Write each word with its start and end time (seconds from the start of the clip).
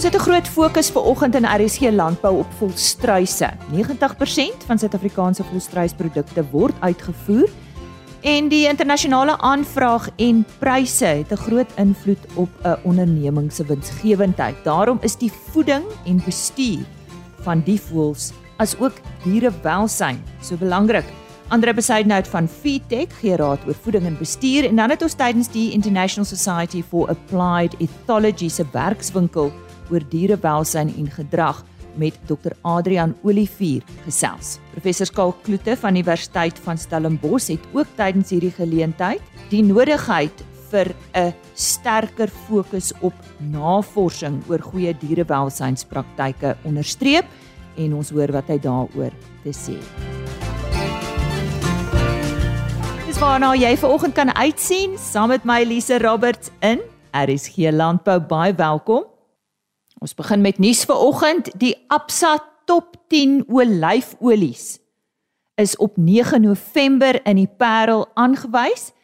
Ons 0.00 0.08
het 0.08 0.20
'n 0.20 0.30
groot 0.30 0.48
fokus 0.48 0.90
ver 0.90 1.02
oggend 1.02 1.34
in 1.34 1.44
RSG 1.44 1.80
landbou 1.80 2.38
op 2.38 2.46
volstruise. 2.58 3.50
90% 3.70 4.64
van 4.66 4.78
Suid-Afrikaanse 4.78 5.44
volstruisprodukte 5.44 6.44
word 6.50 6.74
uitgevoer 6.80 7.48
en 8.20 8.48
die 8.48 8.68
internasionale 8.68 9.38
aanvraag 9.38 10.08
en 10.16 10.46
pryse 10.58 11.04
het 11.04 11.32
'n 11.32 11.36
groot 11.36 11.72
invloed 11.76 12.18
op 12.34 12.48
'n 12.62 12.78
onderneming 12.82 13.52
se 13.52 13.64
winsgewendheid. 13.64 14.54
Daarom 14.64 14.98
is 15.00 15.16
die 15.16 15.32
voeding 15.50 15.84
en 16.04 16.22
bestuur 16.24 16.84
van 17.40 17.60
die 17.64 17.80
voëls 17.80 18.32
as 18.56 18.78
ook 18.78 18.94
dierewelsyn 19.22 20.22
so 20.40 20.56
belangrik. 20.56 21.04
Andre 21.48 21.74
Besaidnout 21.74 22.28
van 22.28 22.48
Feedtech 22.48 23.18
gee 23.20 23.36
raad 23.36 23.58
oor 23.66 23.76
voeding 23.82 24.06
en 24.06 24.18
bestuur 24.18 24.64
en 24.64 24.76
dan 24.76 24.90
het 24.90 25.02
ons 25.02 25.14
tydens 25.14 25.48
die 25.48 25.72
International 25.72 26.36
Society 26.36 26.82
for 26.82 27.08
Applied 27.08 27.74
Ethology 27.78 28.48
se 28.48 28.64
werkswinkel 28.72 29.52
oor 29.90 30.04
dierewelsyn 30.10 30.92
en 30.96 31.10
gedrag 31.10 31.64
met 31.98 32.14
Dr 32.26 32.54
Adrian 32.62 33.14
Olivier 33.22 33.82
gesels. 34.04 34.58
Professor 34.72 35.06
Skaal 35.06 35.34
Kloete 35.42 35.76
van 35.76 35.96
Universiteit 35.96 36.58
van 36.64 36.78
Stellenbosch 36.78 37.50
het 37.50 37.66
ook 37.74 37.90
tydens 37.98 38.30
hierdie 38.30 38.54
geleentheid 38.54 39.22
die 39.50 39.62
nodigheid 39.66 40.44
vir 40.70 40.94
'n 41.14 41.34
sterker 41.54 42.30
fokus 42.46 42.92
op 43.00 43.14
navorsing 43.38 44.42
oor 44.48 44.62
goeie 44.62 44.94
dierewelsynspraktyke 44.94 46.56
onderstreep 46.64 47.26
en 47.76 47.94
ons 47.94 48.10
hoor 48.10 48.32
wat 48.32 48.48
hy 48.48 48.58
daaroor 48.58 49.12
te 49.42 49.52
sê. 49.52 49.76
Dis 53.06 53.18
waarna 53.18 53.54
jy 53.54 53.76
vanoggend 53.76 54.14
kan 54.14 54.30
uitsien 54.34 54.98
saam 54.98 55.28
met 55.28 55.44
my 55.44 55.60
Elise 55.60 55.98
Roberts 55.98 56.50
in 56.60 56.80
RSG 57.12 57.72
Landbou 57.72 58.20
baie 58.20 58.54
welkom. 58.54 59.04
Ons 60.00 60.14
begin 60.16 60.40
met 60.40 60.56
nuus 60.56 60.86
vir 60.88 60.96
oggend. 60.96 61.50
Die 61.60 61.74
Absa 61.92 62.38
Top 62.64 62.94
10 63.12 63.50
olyfolies 63.52 64.78
is 65.60 65.74
op 65.76 65.98
9 66.00 66.40
November 66.40 67.18
in 67.28 67.36
die 67.36 67.50
Parel 67.60 68.06
aangewys. 68.16 68.94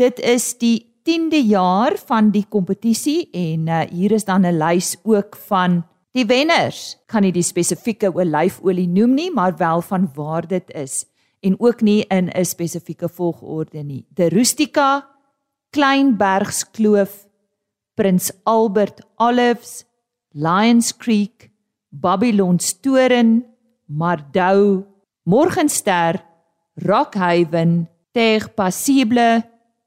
Dit 0.00 0.20
is 0.24 0.54
die 0.56 0.88
10de 1.04 1.42
jaar 1.44 1.98
van 2.08 2.30
die 2.32 2.46
kompetisie 2.48 3.28
en 3.36 3.68
uh, 3.68 3.82
hier 3.90 4.14
is 4.16 4.24
dan 4.24 4.46
'n 4.46 4.56
lys 4.56 4.96
ook 5.02 5.36
van 5.36 5.82
die 6.16 6.24
wenners. 6.24 6.96
Kan 7.06 7.22
nie 7.22 7.32
die 7.32 7.44
spesifieke 7.44 8.08
olyfolie 8.08 8.88
noem 8.88 9.14
nie, 9.14 9.30
maar 9.30 9.56
wel 9.56 9.82
van 9.82 10.08
waar 10.14 10.46
dit 10.46 10.70
is 10.72 11.04
en 11.40 11.60
ook 11.60 11.80
nie 11.80 12.04
in 12.08 12.30
'n 12.32 12.44
spesifieke 12.44 13.08
volgorde 13.08 13.82
nie. 13.82 14.06
De 14.08 14.28
Rustica, 14.28 15.06
Kleinbergs 15.70 16.70
Kloof, 16.70 17.26
Prins 17.94 18.32
Albert 18.44 19.02
Olives, 19.16 19.84
Lions 20.32 20.92
Creek, 20.96 21.50
Babylon's 21.90 22.72
Toren, 22.80 23.44
Mardou, 23.86 24.86
Morgenster, 25.24 26.20
Rockhaven, 26.76 27.88
Terre 28.12 28.48
Passible 28.54 29.42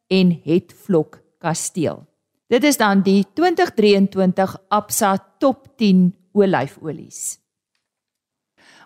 en 0.07 0.41
Hetvlok 0.43 1.21
Kasteel. 1.39 2.03
Dit 2.51 2.67
is 2.67 2.77
dan 2.77 3.01
die 3.05 3.23
2023 3.33 4.57
Absa 4.69 5.15
Top 5.39 5.77
10 5.79 6.11
olyfolies. 6.35 7.39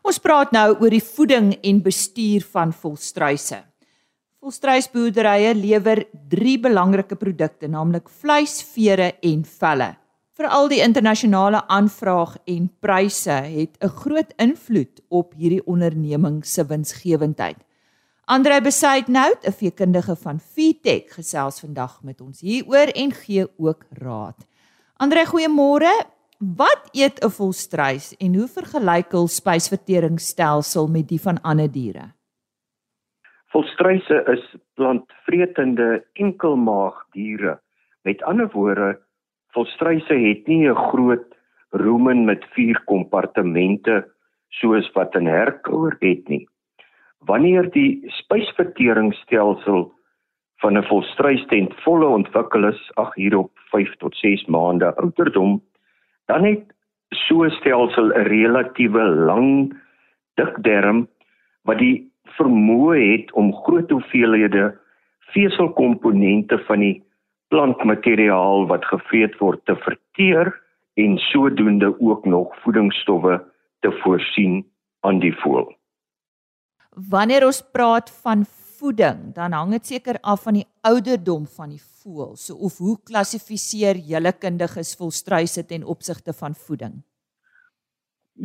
Ons 0.05 0.21
praat 0.23 0.53
nou 0.55 0.69
oor 0.77 0.93
die 0.93 1.03
voeding 1.03 1.51
en 1.57 1.81
bestuur 1.83 2.45
van 2.53 2.71
volstruise. 2.71 3.63
Volstruisboerderye 4.39 5.55
lewer 5.57 6.05
3 6.29 6.59
belangrike 6.69 7.17
produkte, 7.19 7.67
naamlik 7.67 8.07
vleis, 8.21 8.61
vere 8.61 9.15
en 9.25 9.41
velle. 9.43 9.95
Veral 10.37 10.67
die 10.69 10.83
internasionale 10.85 11.63
aanvraag 11.73 12.35
en 12.45 12.67
pryse 12.85 13.33
het 13.33 13.77
'n 13.81 13.89
groot 14.01 14.33
invloed 14.37 15.01
op 15.09 15.33
hierdie 15.33 15.65
onderneming 15.65 16.45
se 16.45 16.65
winsgewendheid. 16.65 17.57
Andre 18.25 18.61
Besaidnout, 18.61 19.47
'n 19.47 19.51
veekundige 19.51 20.15
van 20.15 20.39
Feedtech, 20.39 21.13
gesels 21.13 21.59
vandag 21.59 22.03
met 22.03 22.21
ons 22.21 22.41
hieroor 22.41 22.89
en 22.93 23.11
gee 23.11 23.47
ook 23.57 23.85
raad. 23.89 24.47
Andre, 24.97 25.25
goeiemôre. 25.25 26.05
Wat 26.37 26.89
eet 26.91 27.23
'n 27.23 27.29
volstruis 27.29 28.15
en 28.17 28.35
hoe 28.35 28.47
vergelyk 28.47 29.11
hul 29.11 29.27
spysverteringsstelsel 29.27 30.87
met 30.87 31.07
die 31.07 31.21
van 31.21 31.41
ander 31.41 31.71
diere? 31.71 32.13
Volstruise 33.47 34.23
is 34.27 34.55
plantvretende 34.73 36.05
enkelmaagdiere. 36.13 37.59
Met 38.01 38.23
ander 38.23 38.49
woorde, 38.51 39.06
Volstruise 39.57 40.13
het 40.13 40.47
nie 40.47 40.69
'n 40.69 40.75
groot 40.75 41.25
rumen 41.71 42.25
met 42.25 42.45
vier 42.53 42.77
kompartemente 42.85 44.05
soos 44.49 44.91
wat 44.93 45.15
'n 45.15 45.25
herkoor 45.25 45.95
het 45.99 46.27
nie. 46.29 46.47
Wanneer 47.19 47.71
die 47.71 48.03
spysverteringsstelsel 48.05 49.91
van 50.61 50.77
'n 50.77 50.83
volstruis 50.83 51.45
ten 51.47 51.71
volle 51.83 52.05
ontwikkel 52.05 52.67
is, 52.67 52.91
ag 52.93 53.15
hier 53.15 53.37
op 53.37 53.51
5 53.71 53.95
tot 53.97 54.15
6 54.15 54.45
maande 54.45 54.95
ouderdom, 54.95 55.61
dan 56.25 56.43
het 56.43 56.63
so 57.09 57.43
'n 57.43 57.49
stelsel 57.49 58.07
'n 58.13 58.27
relatiewe 58.27 59.03
lang 59.03 59.73
dik 60.35 60.63
darm 60.63 61.07
wat 61.63 61.77
die 61.77 62.11
vermoë 62.37 63.11
het 63.11 63.31
om 63.31 63.53
groot 63.53 63.89
hoeveelhede 63.89 64.77
veselkomponente 65.19 66.59
van 66.59 66.79
die 66.79 67.06
plantmateriaal 67.47 68.67
wat 68.67 68.85
gevreet 68.85 69.37
word 69.39 69.63
te 69.65 69.75
verteer 69.75 70.51
en 70.97 71.17
sodoende 71.17 71.93
ook 71.99 72.25
nog 72.25 72.55
voedingsstowwe 72.63 73.39
te 73.79 73.91
voorsien 74.03 74.65
aan 74.99 75.19
die 75.19 75.33
voël. 75.43 75.69
Wanneer 77.09 77.45
ons 77.45 77.61
praat 77.71 78.09
van 78.23 78.45
voeding, 78.77 79.33
dan 79.35 79.53
hang 79.53 79.71
dit 79.77 79.85
seker 79.85 80.17
af 80.21 80.43
van 80.47 80.57
die 80.59 80.65
ouderdom 80.81 81.45
van 81.57 81.69
die 81.75 81.81
voël. 81.81 82.35
So 82.35 82.57
of 82.57 82.77
hoe 82.77 82.97
klassifiseer 83.09 83.99
julle 84.09 84.33
kundiges 84.33 84.95
volstruise 84.97 85.65
ten 85.65 85.85
opsigte 85.85 86.33
van 86.33 86.55
voeding? 86.55 87.03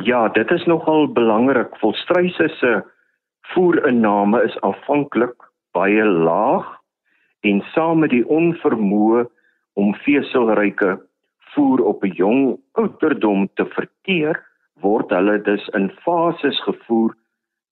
Ja, 0.05 0.29
dit 0.29 0.51
is 0.51 0.65
nogal 0.65 1.09
belangrik. 1.13 1.73
Volstruise 1.81 2.49
se 2.61 2.83
voerinname 3.55 4.43
is 4.45 4.57
aanvanklik 4.61 5.51
baie 5.73 6.05
laag 6.05 6.82
en 7.43 7.63
saam 7.75 8.03
met 8.05 8.11
die 8.11 8.25
onvermoë 8.29 9.25
om 9.81 9.95
veselryke 10.05 10.99
voer 11.55 11.81
op 11.85 12.05
'n 12.05 12.15
jong 12.17 12.59
ouderdom 12.73 13.49
te 13.55 13.65
verteer, 13.77 14.37
word 14.81 15.11
hulle 15.11 15.39
dus 15.43 15.69
in 15.79 15.91
fases 16.05 16.63
gevoer 16.63 17.15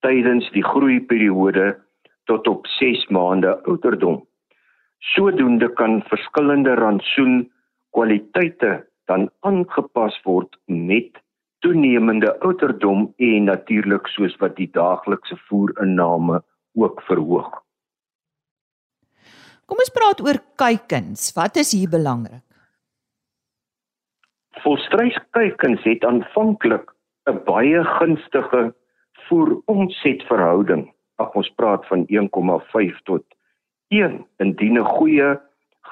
tydens 0.01 0.51
die 0.51 0.65
groeiperiode 0.65 1.77
tot 2.25 2.49
op 2.49 2.67
6 2.67 3.07
maande 3.09 3.63
ouderdom. 3.65 4.21
Sodoende 4.99 5.69
kan 5.73 6.03
verskillende 6.03 6.75
rantsoen 6.75 7.51
kwaliteite 7.91 8.87
dan 9.05 9.31
aangepas 9.41 10.21
word 10.25 10.57
met 10.67 11.23
toenemende 11.59 12.41
ouderdom 12.41 13.15
en 13.17 13.45
natuurlik 13.45 14.07
soos 14.07 14.37
wat 14.37 14.57
die 14.57 14.71
daaglikse 14.73 15.37
voerinname 15.49 16.43
ook 16.75 17.03
verhoog. 17.03 17.51
Kom 19.71 19.79
ons 19.79 19.93
praat 19.95 20.19
oor 20.25 20.39
kuikens. 20.59 21.29
Wat 21.37 21.55
is 21.61 21.69
hier 21.77 21.91
belangrik? 21.93 22.43
Volstruiskuikens 24.65 25.85
het 25.87 26.03
aanvanklik 26.05 26.91
'n 27.31 27.39
baie 27.47 27.85
gunstige 27.85 28.75
voer-omsetverhouding. 29.29 30.91
Ag 31.23 31.31
ons 31.39 31.53
praat 31.55 31.87
van 31.87 32.05
1,5 32.09 32.99
tot 33.05 33.23
1 33.95 34.27
indien 34.39 34.79
'n 34.79 34.91
goeie 34.99 35.39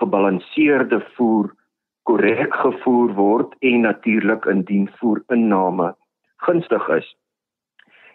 gebalanseerde 0.00 1.00
voer 1.14 1.54
korrek 2.02 2.54
gevoer 2.54 3.14
word 3.14 3.54
en 3.60 3.80
natuurlik 3.80 4.44
indien 4.44 4.90
voerinname 4.98 5.94
gunstig 6.36 6.88
is. 6.88 7.16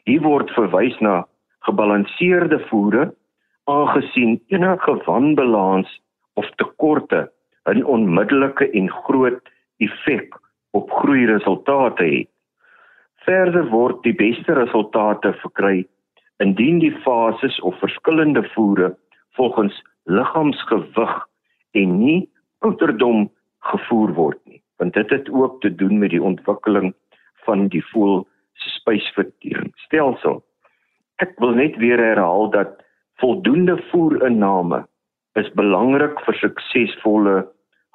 Hier 0.03 0.21
word 0.21 0.51
verwys 0.51 0.99
na 0.99 1.25
gebalanseerde 1.59 2.59
voere 2.67 3.15
aangesien 3.63 4.41
enige 4.47 4.95
wanbalans 5.05 6.01
of 6.33 6.49
tekorte 6.55 7.31
'n 7.65 7.83
onmiddellike 7.83 8.69
en 8.71 8.89
groot 8.89 9.49
effek 9.77 10.35
op 10.71 10.91
groeiresultate 10.91 12.03
het. 12.03 12.29
Verder 13.15 13.69
word 13.69 14.03
die 14.03 14.15
beste 14.15 14.53
resultate 14.53 15.33
verkry 15.33 15.85
indien 16.37 16.79
die 16.79 16.95
fases 17.05 17.59
of 17.61 17.79
verskillende 17.79 18.43
voere 18.53 18.97
volgens 19.37 19.83
liggaamsgewig 20.03 21.13
en 21.71 21.97
nie 21.97 22.29
ouderdom 22.59 23.31
gevoer 23.59 24.13
word 24.13 24.39
nie, 24.45 24.61
want 24.77 24.93
dit 24.93 25.09
het 25.09 25.29
ook 25.31 25.61
te 25.61 25.75
doen 25.75 25.99
met 25.99 26.09
die 26.09 26.23
ontwikkeling 26.23 26.93
van 27.45 27.67
die 27.67 27.83
voel 27.91 28.27
spysverteringsstelsel. 28.53 30.43
Ek 31.23 31.31
wil 31.39 31.55
net 31.55 31.77
weer 31.79 31.99
herhaal 31.99 32.49
dat 32.51 32.82
voldoende 33.21 33.77
voerinname 33.91 34.83
is 35.39 35.49
belangrik 35.57 36.19
vir 36.25 36.37
suksesvolle 36.41 37.35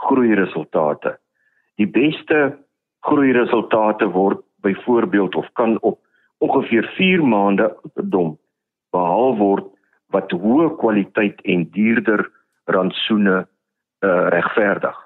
groeiresultate. 0.06 1.16
Die 1.78 1.86
beste 1.86 2.58
groei 3.06 3.32
resultate 3.32 4.08
word 4.14 4.42
byvoorbeeld 4.66 5.34
of 5.34 5.46
kan 5.54 5.78
op 5.80 6.00
ongeveer 6.38 6.86
4 6.96 7.22
maande 7.22 7.68
ouderdom 7.82 8.36
behaal 8.94 9.36
word 9.38 9.66
wat 10.14 10.32
hoë 10.32 10.70
kwaliteit 10.80 11.40
en 11.44 11.66
duurder 11.74 12.24
rantsoene 12.72 13.42
uh, 13.42 14.28
regverdig. 14.34 14.96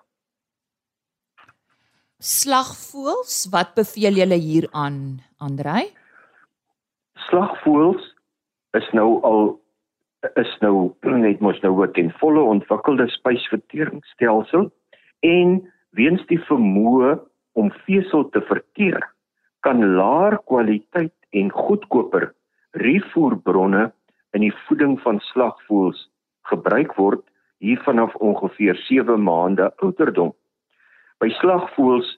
Slagvoëls, 2.23 3.49
wat 3.50 3.75
beveel 3.75 4.20
julle 4.20 4.38
hier 4.38 4.69
aan, 4.70 5.19
Andrei? 5.43 5.88
Slagvoëls 7.26 8.05
is 8.79 8.87
nou 8.94 9.19
al 9.26 9.43
is 10.35 10.53
nou 10.61 10.95
net 11.25 11.41
mos 11.41 11.61
nou 11.63 11.75
'n 11.87 11.93
ten 11.93 12.11
volle 12.21 12.43
ontwikkelde 12.55 13.09
spysverteringsstelsel 13.09 14.71
en 15.21 15.73
weens 15.91 16.23
die 16.27 16.41
vermoë 16.51 17.19
om 17.53 17.73
vesel 17.87 18.29
te 18.31 18.41
verteer 18.41 19.03
kan 19.61 19.95
laer 19.97 20.39
kwaliteit 20.47 21.15
en 21.31 21.51
goedkoper 21.51 22.33
rifoerbronne 22.73 23.93
in 24.33 24.41
die 24.41 24.55
voeding 24.67 24.97
van 25.05 25.21
slagvoëls 25.21 26.09
gebruik 26.51 26.95
word 26.97 27.23
hier 27.63 27.81
vanaf 27.87 28.15
ongeveer 28.15 28.77
7 28.89 29.23
maande 29.23 29.69
ouderdom. 29.85 30.33
By 31.21 31.31
slagvoëls 31.39 32.09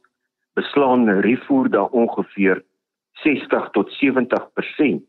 beslaan 0.56 1.08
rifoer 1.26 1.68
da 1.68 1.84
ongeveer 1.84 2.62
60 3.24 3.68
tot 3.76 3.90
70% 3.98 5.04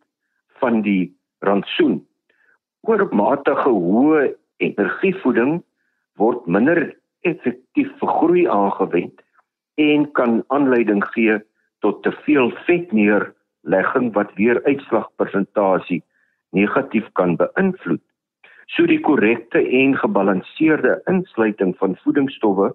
van 0.59 0.81
die 0.81 1.13
rantsoen. 1.39 2.01
Oormatige 2.85 3.71
hoë 3.73 4.25
energievoeding 4.61 5.55
word 6.21 6.43
minder 6.45 6.91
effektief 7.25 7.89
vir 8.01 8.11
groei 8.19 8.43
aangewend 8.51 9.23
en 9.81 10.05
kan 10.19 10.35
aanleiding 10.53 11.01
gee 11.15 11.39
tot 11.81 12.03
te 12.05 12.13
veel 12.27 12.51
vetneerlegging 12.67 14.11
wat 14.13 14.35
weer 14.37 14.61
uitslagpersentasie 14.69 16.03
negatief 16.53 17.09
kan 17.17 17.33
beïnvloed. 17.41 18.03
So 18.77 18.85
die 18.85 19.01
korrekte 19.01 19.65
en 19.81 19.97
gebalanseerde 19.97 20.99
insluiting 21.09 21.73
van 21.81 21.97
voedingsstowwe 22.05 22.69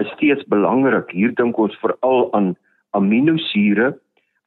is 0.00 0.10
steeds 0.16 0.48
belangrik. 0.48 1.12
Hier 1.12 1.36
dink 1.36 1.60
ons 1.60 1.76
veral 1.84 2.28
aan 2.32 2.54
aminosure 2.96 3.92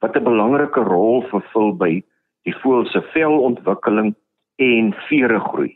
wat 0.02 0.16
'n 0.18 0.26
belangrike 0.26 0.82
rol 0.82 1.22
vervul 1.30 1.72
by 1.78 2.02
die 2.42 2.56
voël 2.62 2.86
se 2.90 3.00
velontwikkeling 3.14 4.14
en 4.56 4.92
vere 5.08 5.40
groei. 5.40 5.74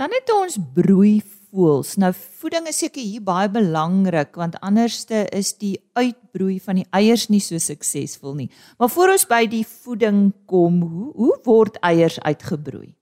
Dan 0.00 0.12
het 0.16 0.30
ons 0.32 0.56
broei 0.74 1.20
voels. 1.52 1.96
Nou 2.00 2.12
voeding 2.16 2.66
is 2.70 2.78
seker 2.80 3.04
hier 3.04 3.24
baie 3.24 3.48
belangrik 3.52 4.38
want 4.40 4.56
anderste 4.64 5.26
is 5.36 5.52
die 5.60 5.76
uitbroei 5.92 6.56
van 6.64 6.80
die 6.80 6.88
eiers 6.96 7.28
nie 7.28 7.42
so 7.44 7.60
suksesvol 7.60 8.34
nie. 8.38 8.48
Maar 8.80 8.88
voor 8.94 9.12
ons 9.14 9.26
by 9.28 9.44
die 9.52 9.64
voeding 9.68 10.32
kom, 10.48 10.80
hoe 10.80 11.10
hoe 11.12 11.36
word 11.44 11.76
eiers 11.84 12.18
uitgebroei? 12.24 12.94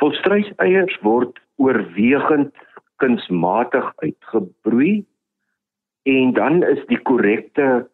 Volstruis 0.00 0.48
eiers 0.64 0.96
word 1.04 1.36
oorwegend 1.60 2.54
kunsmatig 3.02 3.92
uitgebroei 4.02 5.04
en 6.08 6.32
dan 6.32 6.62
is 6.64 6.80
die 6.88 7.00
korrekte 7.04 7.84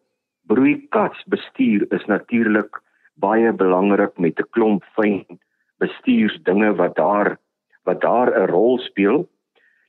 broeikasbestuur 0.47 1.87
is 1.97 2.05
natuurlik 2.07 2.79
baie 3.19 3.51
belangrik 3.51 4.15
met 4.17 4.39
'n 4.39 4.51
klomp 4.55 4.83
fyn 4.95 5.25
bestuursdinge 5.85 6.73
wat 6.81 6.95
daar 6.95 7.37
wat 7.85 8.01
daar 8.01 8.29
'n 8.33 8.49
rol 8.49 8.79
speel. 8.79 9.29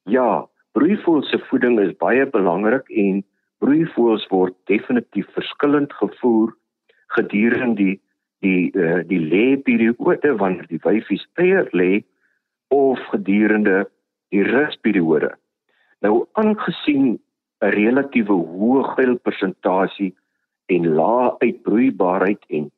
Ja, 0.05 0.47
broeivoëls 0.73 1.31
se 1.31 1.39
voeding 1.49 1.81
is 1.81 1.97
baie 1.97 2.27
belangrik 2.27 2.89
en 2.89 3.25
broeivoëls 3.59 4.27
word 4.29 4.55
definitief 4.65 5.27
verskillend 5.33 5.93
gevoer 5.93 6.53
gedurende 7.17 7.75
die 7.83 8.01
die 8.45 8.71
uh, 8.77 9.01
die 9.09 9.21
lêperiode 9.21 10.37
wanneer 10.37 10.67
die 10.69 10.83
wyfies 10.85 11.25
eier 11.41 11.69
lê 11.73 12.05
of 12.69 13.01
gedurende 13.13 13.87
die 14.35 14.43
rusperiode. 14.43 15.33
Nou 16.05 16.27
aangesien 16.33 17.19
'n 17.65 17.73
relatiewe 17.73 18.37
hoë 18.53 18.83
geilpersentasie 18.97 20.13
en 20.67 20.95
lae 20.99 21.31
uitbroeibaarheid 21.41 22.43
en 22.49 22.71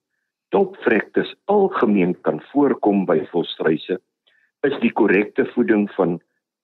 topvrektes 0.55 1.35
algemeen 1.45 2.15
kan 2.27 2.41
voorkom 2.53 3.05
by 3.07 3.21
volstruise, 3.33 3.99
is 4.67 4.77
die 4.83 4.93
korrekte 4.93 5.47
voeding 5.55 5.87
van 5.97 6.19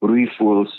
broeivoëls 0.04 0.72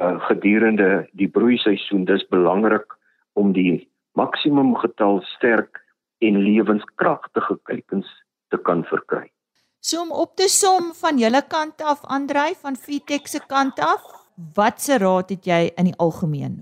uh, 0.00 0.18
gedurende 0.28 1.06
die 1.18 1.28
broeiseisoen 1.28 2.06
dis 2.08 2.24
belangrik 2.32 2.96
om 3.38 3.52
die 3.56 3.88
maksimum 4.18 4.74
getal 4.80 5.22
sterk 5.36 5.80
en 6.22 6.40
lewenskragtige 6.44 7.58
kuikens 7.68 8.08
te 8.52 8.58
kan 8.58 8.84
verkry. 8.90 9.28
So 9.82 10.02
om 10.04 10.12
op 10.14 10.36
te 10.38 10.46
som 10.48 10.92
van 10.94 11.18
julle 11.18 11.42
kant 11.50 11.82
af 11.82 12.04
Andrei 12.06 12.52
van 12.62 12.76
Fitech 12.78 13.26
se 13.28 13.40
kant 13.48 13.80
af, 13.82 14.04
watse 14.56 14.98
raad 15.02 15.32
het 15.34 15.46
jy 15.46 15.64
in 15.76 15.90
die 15.90 15.98
algemeen? 15.98 16.60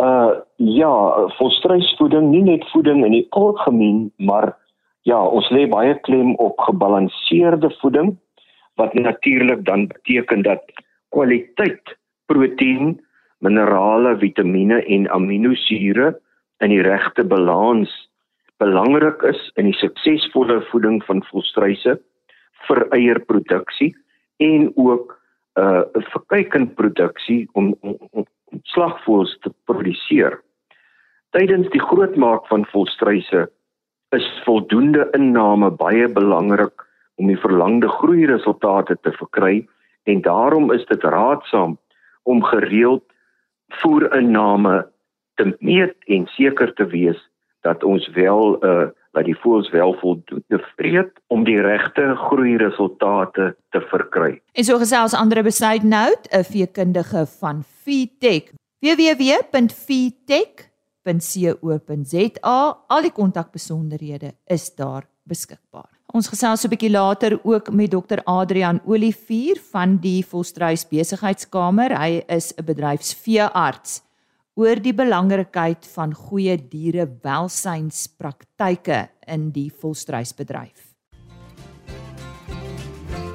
Uh 0.00 0.38
ja, 0.60 0.92
volstruisvoeding, 1.38 2.30
nie 2.30 2.44
net 2.44 2.64
voeding 2.72 3.02
in 3.04 3.14
die 3.16 3.26
algemeen, 3.36 4.10
maar 4.16 4.52
ja, 5.08 5.18
ons 5.18 5.48
lê 5.54 5.66
baie 5.70 5.94
klem 6.06 6.34
op 6.42 6.60
gebalanseerde 6.66 7.70
voeding 7.80 8.16
wat 8.80 8.94
natuurlik 8.94 9.64
dan 9.64 9.86
beteken 9.86 10.42
dat 10.42 10.64
kwaliteit 11.14 11.96
proteïen, 12.30 13.00
minerale, 13.38 14.16
vitamiene 14.20 14.82
en 14.84 15.08
aminosure 15.10 16.12
in 16.60 16.72
die 16.72 16.82
regte 16.84 17.24
balans 17.24 17.92
belangrik 18.60 19.22
is 19.24 19.40
in 19.56 19.70
die 19.70 19.78
suksesvolle 19.80 20.60
voeding 20.68 21.00
van 21.08 21.22
volstruise 21.30 21.96
vir 22.68 22.82
eierproduksie 22.96 23.94
en 24.44 24.68
ook 24.76 25.16
uh 25.60 25.82
vir 26.12 26.22
kuikenproduksie 26.32 27.40
om, 27.58 27.72
om, 27.80 27.96
om 28.12 28.26
slagvoëls 28.70 29.32
te 29.42 29.50
produseer. 29.66 30.36
Tydens 31.34 31.68
die 31.72 31.82
grootmaak 31.82 32.46
van 32.52 32.66
volstruise 32.70 33.48
is 34.16 34.28
voldoende 34.44 35.08
inname 35.16 35.70
baie 35.70 36.08
belangrik 36.08 36.86
om 37.20 37.28
die 37.30 37.38
verlangde 37.38 37.88
groei 37.88 38.26
resultate 38.26 38.96
te 39.02 39.12
verkry 39.12 39.66
en 40.10 40.22
daarom 40.22 40.72
is 40.72 40.86
dit 40.86 41.02
raadsaam 41.02 41.78
om 42.22 42.42
gereeld 42.42 43.04
voerinname 43.82 44.86
te 45.34 45.56
meet 45.58 45.94
en 46.06 46.26
seker 46.26 46.74
te 46.74 46.86
wees 46.86 47.20
dat 47.60 47.84
ons 47.84 48.08
wel 48.16 48.56
uh 48.64 48.88
dat 49.10 49.26
die 49.26 49.34
voëls 49.42 49.66
wel 49.74 49.96
voldoende 49.98 50.58
vreet 50.76 51.10
om 51.34 51.42
die 51.44 51.58
regte 51.60 52.14
groei 52.16 52.56
resultate 52.56 53.56
te 53.74 53.80
verkry. 53.90 54.38
En 54.54 54.64
so 54.64 54.78
gesels 54.78 55.16
Andre 55.18 55.42
Besuidnout, 55.42 56.28
'n 56.30 56.44
veekundige 56.44 57.26
van 57.26 57.62
Feedtech. 57.62 58.54
www.feedtech.co.za. 61.04 62.78
Al 62.88 63.02
die 63.02 63.12
kontakbesonderhede 63.14 64.34
is 64.46 64.74
daar 64.74 65.06
beskikbaar. 65.24 65.88
Ons 66.12 66.28
gesels 66.28 66.64
'n 66.64 66.68
bietjie 66.68 66.90
later 66.90 67.40
ook 67.44 67.72
met 67.72 67.90
Dr 67.90 68.20
Adrian 68.24 68.80
Olivier 68.84 69.60
van 69.70 69.96
die 69.96 70.26
Volstruis 70.26 70.88
Besigheidskamer. 70.88 71.98
Hy 71.98 72.22
is 72.26 72.52
'n 72.56 72.64
bedryfsveearts 72.64 74.02
oor 74.54 74.82
die 74.82 74.94
belangrikheid 74.94 75.86
van 75.86 76.14
goeie 76.14 76.68
dierewelsynspraktyke 76.68 79.08
in 79.26 79.50
die 79.50 79.70
volstruisbedryf. 79.70 80.94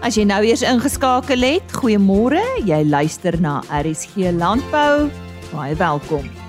As 0.01 0.15
jy 0.15 0.25
nou 0.25 0.43
eers 0.43 0.61
ingeskakel 0.61 1.41
het, 1.41 1.71
goeiemôre. 1.71 2.65
Jy 2.65 2.83
luister 2.83 3.41
na 3.41 3.63
RSG 3.71 4.15
Landbou. 4.31 5.09
Baie 5.51 5.75
welkom. 5.75 6.44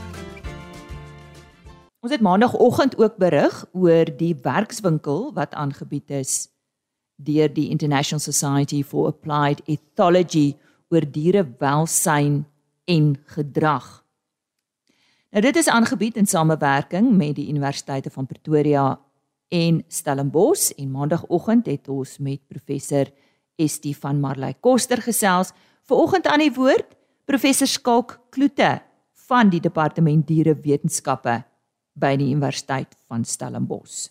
Ons 2.06 2.14
het 2.14 2.22
maandagooggend 2.22 2.98
ook 3.02 3.16
berig 3.18 3.54
oor 3.74 4.06
die 4.16 4.36
werkswinkel 4.42 5.32
wat 5.34 5.54
aangebied 5.58 6.12
is 6.14 6.34
deur 7.18 7.48
die 7.50 7.64
International 7.74 8.22
Society 8.22 8.84
for 8.86 9.08
Applied 9.10 9.58
Ethology 9.66 10.54
oor 10.94 11.02
dierewelsyn 11.02 12.44
en 12.86 13.08
gedrag. 13.34 13.88
Nou 15.34 15.42
dit 15.48 15.58
is 15.58 15.66
aangebied 15.66 16.20
in 16.22 16.30
samewerking 16.30 17.10
met 17.10 17.34
die 17.40 17.48
Universiteite 17.50 18.14
van 18.14 18.30
Pretoria 18.30 18.84
en 19.50 19.82
Stellenbosch 19.88 20.70
en 20.78 20.94
maandagooggend 20.94 21.66
het 21.66 21.90
ons 21.90 22.18
met 22.22 22.46
professor 22.46 23.10
Estie 23.58 23.96
van 23.98 24.22
Marley 24.22 24.54
Koster 24.60 25.02
gesels. 25.02 25.50
Vanoggend 25.90 26.30
aan 26.30 26.46
die 26.46 26.54
woord 26.54 26.94
professor 27.24 27.66
Skalk 27.66 28.20
Kloete 28.30 28.76
van 29.26 29.50
die 29.50 29.60
Departement 29.60 30.26
Dierewetenskappe 30.26 31.42
by 31.96 32.14
die 32.20 32.30
Universiteit 32.30 32.92
van 33.08 33.24
Stellenbosch. 33.24 34.10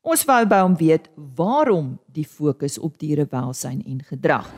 Ons 0.00 0.24
wou 0.24 0.40
by 0.48 0.62
hom 0.64 0.76
weet 0.80 1.10
waarom 1.36 1.98
die 2.08 2.24
fokus 2.24 2.78
op 2.80 2.96
dierewelsyn 2.98 3.82
en 3.84 4.00
gedrag. 4.08 4.48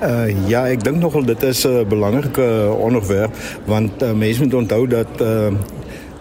Uh 0.00 0.30
ja, 0.48 0.62
ek 0.70 0.84
dink 0.86 1.02
nogal 1.02 1.26
dit 1.26 1.42
is 1.42 1.66
'n 1.66 1.84
belangrike 1.88 2.72
onderwerp 2.78 3.34
want 3.66 4.02
uh, 4.02 4.12
mense 4.14 4.42
moet 4.42 4.54
onthou 4.54 4.86
dat 4.86 5.20
uh 5.20 5.52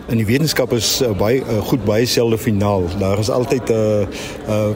in 0.07 0.17
die 0.17 0.25
wetenskap 0.25 0.71
is 0.71 1.01
uh, 1.01 1.11
baie 1.11 1.41
uh, 1.43 1.61
goed 1.67 1.83
baie 1.85 2.05
selde 2.05 2.37
finaal. 2.37 2.87
Daar 2.99 3.19
is 3.19 3.29
altyd 3.29 3.69
'n 3.69 3.73
uh, 3.73 4.07
uh, 4.47 4.71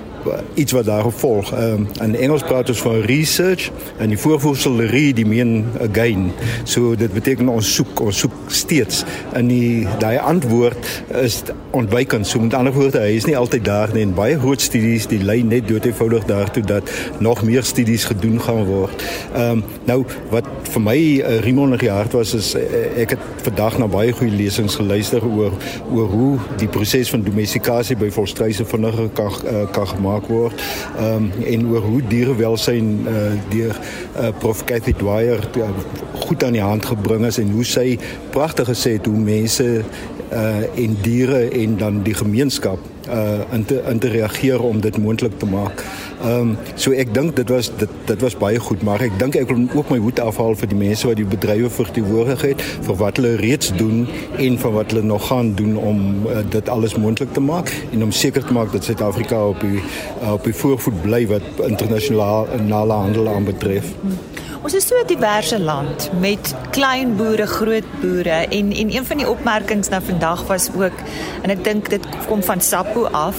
iets 0.53 0.71
wat 0.71 0.85
daarop 0.85 1.13
volg. 1.13 1.51
Um, 1.53 1.87
in 2.01 2.15
Engels 2.15 2.43
praat 2.43 2.69
ons 2.69 2.81
van 2.81 3.01
research 3.01 3.71
en 3.97 4.09
die 4.13 4.19
voorvoegsel 4.19 4.81
re 4.91 5.13
die 5.13 5.25
meen 5.25 5.65
again. 5.81 6.31
So 6.63 6.95
dit 6.95 7.13
beteken 7.13 7.49
ons 7.49 7.73
soek, 7.75 7.99
ons 7.99 8.17
soek 8.17 8.35
steeds. 8.47 9.03
En 9.33 9.47
die 9.47 9.87
daai 9.99 10.17
antwoord 10.17 11.03
is 11.21 11.41
ontwykend. 11.71 12.27
So 12.27 12.39
met 12.39 12.53
ander 12.53 12.73
woorde, 12.73 12.99
hy 12.99 13.15
is 13.15 13.25
nie 13.25 13.37
altyd 13.37 13.65
daar 13.65 13.93
nie 13.93 14.03
en 14.05 14.15
baie 14.17 14.39
groot 14.39 14.61
studies 14.61 15.07
die 15.11 15.21
lei 15.23 15.41
net 15.43 15.67
dood 15.67 15.85
eenvoudig 15.85 16.25
daartoe 16.29 16.63
dat 16.67 16.91
nog 17.19 17.43
meer 17.43 17.63
studies 17.63 18.05
gedoen 18.09 18.41
gaan 18.41 18.65
word. 18.65 19.05
Ehm 19.33 19.49
um, 19.51 19.63
nou 19.85 20.03
wat 20.29 20.47
vir 20.71 20.81
my 20.83 20.97
uh, 20.97 21.39
Rimon 21.43 21.73
in 21.75 21.79
die 21.81 21.89
hart 21.91 22.13
was 22.15 22.33
is 22.37 22.53
uh, 22.55 22.61
ek 23.01 23.15
het 23.15 23.23
vandag 23.45 23.77
na 23.81 23.87
baie 23.91 24.13
goeie 24.15 24.33
lesings 24.35 24.75
geluister 24.79 25.23
oor 25.25 25.55
oor 25.91 26.07
hoe 26.11 26.31
die 26.61 26.69
proses 26.71 27.09
van 27.11 27.23
domestikasie 27.25 27.97
by 27.99 28.11
volstruise 28.13 28.65
vinniger 28.65 29.09
kan 29.17 29.31
uh, 29.31 29.65
kan 29.75 29.87
gemaak 29.87 30.10
word. 30.27 30.61
Ehm 30.97 31.15
um, 31.15 31.31
en 31.45 31.67
oor 31.67 31.81
hoe 31.81 32.01
dierewelsyn 32.07 33.07
uh, 33.07 33.31
deur 33.49 33.79
uh, 34.19 34.27
Prof 34.39 34.63
Cathy 34.63 34.93
Dwyer 34.93 35.39
uh, 35.57 35.69
goed 36.13 36.43
aan 36.43 36.51
die 36.51 36.61
hand 36.61 36.85
gebring 36.85 37.25
is 37.25 37.37
en 37.37 37.51
hoe 37.51 37.65
sy 37.65 37.99
pragtig 38.29 38.67
gesê 38.67 38.97
het 38.99 39.05
hoe 39.05 39.17
mense 39.17 39.83
uh 40.31 40.63
en 40.79 40.97
diere 41.03 41.49
en 41.49 41.77
dan 41.77 42.03
die 42.03 42.13
gemeenskap 42.15 42.79
uh 43.07 43.41
in 43.51 43.65
te 43.65 43.81
in 43.89 43.99
te 43.99 44.07
reageer 44.07 44.61
om 44.63 44.79
dit 44.81 44.97
moontlik 44.97 45.39
te 45.39 45.45
maak. 45.45 45.83
Ehm 46.21 46.51
um, 46.51 46.57
so 46.75 46.91
ek 46.93 47.13
dink 47.13 47.35
dit 47.35 47.49
was 47.49 47.71
dit 47.77 47.89
dit 48.05 48.21
was 48.21 48.35
baie 48.37 48.59
goed, 48.59 48.83
maar 48.85 49.01
ek 49.01 49.15
dink 49.19 49.35
ek 49.39 49.47
wil 49.49 49.63
ook 49.79 49.89
my 49.89 49.97
hoed 50.03 50.19
afhaal 50.21 50.53
vir 50.59 50.69
die 50.69 50.77
mense 50.77 51.07
wat 51.09 51.17
die 51.17 51.25
bedrywe 51.25 51.69
verteenwoordig 51.73 52.45
het 52.45 52.61
vir 52.87 52.99
wat 52.99 53.17
hulle 53.17 53.35
reeds 53.41 53.71
doen 53.79 54.03
en 54.37 54.59
vir 54.61 54.75
wat 54.77 54.93
hulle 54.93 55.05
nog 55.13 55.27
gaan 55.31 55.53
doen 55.57 55.77
om 55.77 56.27
uh, 56.29 56.43
dit 56.53 56.69
alles 56.69 56.95
moontlik 56.95 57.33
te 57.33 57.41
maak 57.41 57.73
en 57.91 58.03
om 58.05 58.13
seker 58.13 58.45
te 58.45 58.53
maak 58.53 58.69
dat 58.71 58.85
Suid-Afrika 58.85 59.41
op 59.47 59.65
die 59.65 59.79
uh, 59.79 60.33
op 60.33 60.45
die 60.45 60.55
voorvoet 60.63 61.01
bly 61.01 61.23
wat 61.31 61.65
internasionale 61.67 62.93
handel 62.93 63.33
aanbetref. 63.33 63.89
Hmm. 64.01 64.30
Ons 64.61 64.75
is 64.77 64.85
so 64.85 64.93
'n 65.01 65.07
diverse 65.09 65.57
land 65.59 66.11
met 66.21 66.53
klein 66.69 67.15
boere, 67.17 67.47
groot 67.47 67.87
boere 68.01 68.45
en 68.57 68.71
en 68.71 68.89
een 68.95 69.05
van 69.05 69.17
die 69.17 69.29
opmerkings 69.29 69.89
nou 69.89 70.01
vandag 70.05 70.43
was 70.47 70.69
ook 70.77 70.97
en 71.41 71.49
ek 71.49 71.63
dink 71.63 71.89
dit 71.89 72.03
kom 72.27 72.43
van 72.43 72.61
Sapo 72.61 73.05
af 73.05 73.35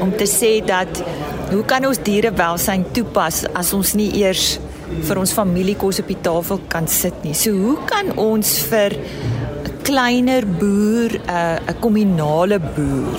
om 0.00 0.16
te 0.16 0.28
sê 0.30 0.64
dat 0.64 1.02
hoe 1.50 1.64
kan 1.64 1.86
ons 1.86 1.98
dierewelsyn 1.98 2.84
toepas 2.92 3.44
as 3.52 3.72
ons 3.72 3.94
nie 3.94 4.12
eers 4.22 4.60
vir 5.08 5.18
ons 5.18 5.32
familie 5.32 5.74
kos 5.76 5.98
op 5.98 6.06
die 6.06 6.20
tafel 6.22 6.60
kan 6.68 6.86
sit 6.88 7.18
nie. 7.24 7.34
So 7.34 7.50
hoe 7.50 7.78
kan 7.86 8.16
ons 8.16 8.58
vir 8.70 8.94
'n 8.94 9.82
kleiner 9.82 10.46
boer, 10.46 11.10
'n 11.18 11.30
uh, 11.30 11.58
'n 11.66 11.80
kommunale 11.80 12.60
boer 12.60 13.18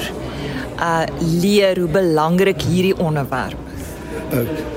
uh 0.79 1.05
leer 1.19 1.79
hoe 1.79 1.89
belangrik 1.89 2.61
hierdie 2.61 2.97
onderwerp 2.97 3.70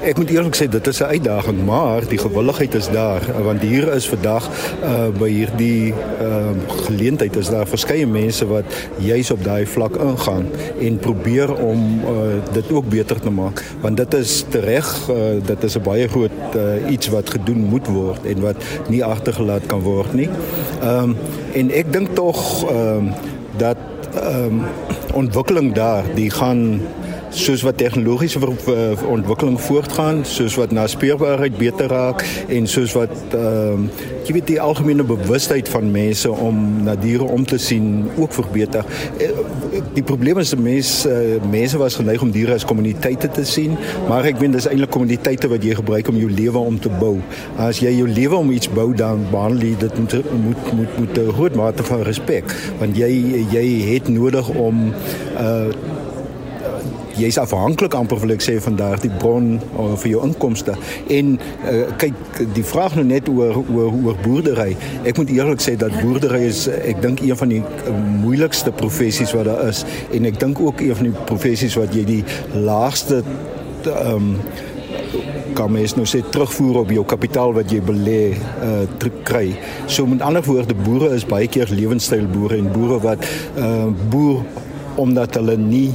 ek 0.04 0.18
moet 0.18 0.30
eerlik 0.30 0.56
sê 0.58 0.66
dit 0.68 0.86
is 0.86 1.00
'n 1.00 1.04
uitdaging, 1.04 1.64
maar 1.64 2.08
die 2.08 2.18
gewilligheid 2.18 2.74
is 2.74 2.88
daar 2.88 3.22
uh, 3.28 3.44
want 3.44 3.60
hier 3.60 3.92
is 3.92 4.08
vandag 4.08 4.48
uh, 4.82 5.08
by 5.18 5.28
hierdie 5.28 5.94
uh, 6.20 6.54
geleentheid 6.86 7.36
is 7.36 7.48
daar 7.48 7.66
verskeie 7.66 8.06
mense 8.06 8.46
wat 8.46 8.64
juis 8.98 9.30
op 9.30 9.44
daai 9.44 9.66
vlak 9.66 9.96
ingaan 9.96 10.46
en 10.80 10.98
probeer 10.98 11.54
om 11.54 12.00
uh, 12.04 12.10
dit 12.52 12.72
ook 12.72 12.88
beter 12.88 13.20
te 13.20 13.30
maak 13.30 13.62
want 13.80 13.96
dit 13.96 14.14
is 14.14 14.44
reg 14.50 15.08
uh, 15.10 15.38
dit 15.46 15.64
is 15.64 15.76
'n 15.76 15.82
baie 15.82 16.08
groot 16.08 16.56
uh, 16.56 16.90
iets 16.90 17.08
wat 17.08 17.30
gedoen 17.30 17.64
moet 17.70 17.86
word 17.86 18.24
en 18.26 18.40
wat 18.40 18.56
nie 18.88 19.04
agtergelaat 19.04 19.66
kan 19.66 19.80
word 19.80 20.14
nie. 20.14 20.28
Ehm 20.82 21.02
um, 21.02 21.16
en 21.54 21.70
ek 21.70 21.92
dink 21.92 22.14
tog 22.14 22.64
ehm 22.68 22.96
um, 22.96 23.12
dat 23.56 23.78
ehm 24.14 24.44
um, 24.44 24.62
ontwikkeling 25.14 25.74
daar 25.74 26.04
die 26.14 26.30
gaan 26.30 26.80
soos 27.34 27.62
wat 27.66 27.76
tegnologiese 27.76 28.38
ontwikkeling 29.08 29.60
voortgaan, 29.60 30.24
soos 30.24 30.54
wat 30.54 30.72
naspeurbaarheid 30.74 31.56
beter 31.58 31.90
raak 31.90 32.24
en 32.48 32.66
soos 32.70 32.94
wat 32.96 33.14
ehm 33.34 33.88
uh, 33.88 34.12
jy 34.24 34.32
weet 34.32 34.46
die 34.48 34.60
algemene 34.60 35.04
bewustheid 35.04 35.68
van 35.68 35.90
mense 35.92 36.30
om 36.32 36.60
na 36.86 36.94
diere 36.96 37.26
om 37.28 37.42
te 37.44 37.58
sien 37.60 38.06
ook 38.16 38.32
verbeter. 38.32 38.86
Eh, 39.20 39.28
die 39.92 40.02
probleem 40.02 40.38
is 40.40 40.54
die 40.54 40.60
mense 40.60 41.10
uh, 41.10 41.34
mense 41.50 41.76
was 41.78 41.98
geneig 42.00 42.22
om 42.24 42.32
diere 42.32 42.54
as 42.56 42.64
kommuniteite 42.64 43.28
te 43.28 43.44
sien, 43.44 43.76
maar 44.08 44.24
ek 44.24 44.40
weet 44.40 44.56
dis 44.56 44.68
eintlik 44.70 44.94
kommuniteite 44.96 45.50
wat 45.52 45.66
jy 45.66 45.76
gebruik 45.76 46.08
om 46.08 46.16
jou 46.16 46.30
lewe 46.30 46.62
om 46.72 46.78
te 46.80 46.92
bou. 47.02 47.18
As 47.60 47.82
jy 47.84 47.92
jou 47.98 48.08
lewe 48.08 48.40
om 48.40 48.54
iets 48.54 48.70
bou 48.72 48.94
dan 48.96 49.26
behandel 49.28 49.68
jy 49.68 49.74
dit 49.84 50.00
moet 50.00 50.16
moet 50.46 50.72
moet 50.78 50.96
met 51.00 51.18
'n 51.18 51.36
groot 51.36 51.54
mate 51.54 51.84
van 51.84 52.02
respek, 52.08 52.56
want 52.80 52.96
jy 52.96 53.10
jy 53.52 53.66
het 53.92 54.08
nodig 54.08 54.48
om 54.48 54.88
uh 55.36 55.68
jy's 57.18 57.38
afhanklik 57.40 57.94
amper 57.98 58.20
wil 58.22 58.34
ek 58.34 58.44
sê 58.44 58.56
van 58.62 58.76
daardie 58.78 59.12
bron 59.20 59.54
uh, 59.58 59.92
vir 60.02 60.10
jou 60.14 60.22
inkomste. 60.26 60.76
En 61.12 61.36
uh, 61.38 61.84
kyk, 62.02 62.42
die 62.56 62.66
vraag 62.66 62.98
nou 62.98 63.06
net 63.08 63.28
oor 63.32 63.60
oor 63.62 63.94
oor 64.04 64.20
boerdery. 64.24 64.72
Ek 65.06 65.18
moet 65.20 65.32
eerlik 65.34 65.64
sê 65.64 65.76
dat 65.80 65.94
boerdery 66.00 66.44
is 66.48 66.66
ek 66.74 67.02
dink 67.04 67.22
een 67.24 67.38
van 67.38 67.52
die 67.52 67.62
moeilikste 68.20 68.74
professies 68.74 69.34
wat 69.36 69.48
daar 69.50 69.66
is 69.68 69.84
en 70.14 70.28
ek 70.28 70.38
dink 70.40 70.60
ook 70.62 70.82
een 70.84 70.96
van 70.98 71.10
die 71.10 71.26
professies 71.28 71.76
wat 71.78 71.94
jy 71.96 72.06
die 72.08 72.22
laagste 72.54 73.22
ehm 73.84 74.38
kan 75.54 75.70
mens 75.70 75.94
nou 75.94 76.04
sê 76.08 76.18
terugvoer 76.34 76.80
op 76.80 76.90
jou 76.90 77.04
kapitaal 77.06 77.52
wat 77.54 77.70
jy 77.70 77.78
belê 77.84 78.20
uh 78.64 79.10
kry. 79.24 79.54
So 79.86 80.06
met 80.10 80.22
ander 80.24 80.42
woorde 80.42 80.74
boere 80.74 81.12
is 81.14 81.26
baie 81.28 81.46
keer 81.48 81.70
lewenstyl 81.70 82.26
boere 82.32 82.58
en 82.58 82.72
boere 82.74 82.98
wat 83.04 83.26
uh 83.60 83.86
boer 84.10 84.42
omdat 85.00 85.38
hulle 85.38 85.56
nie 85.58 85.90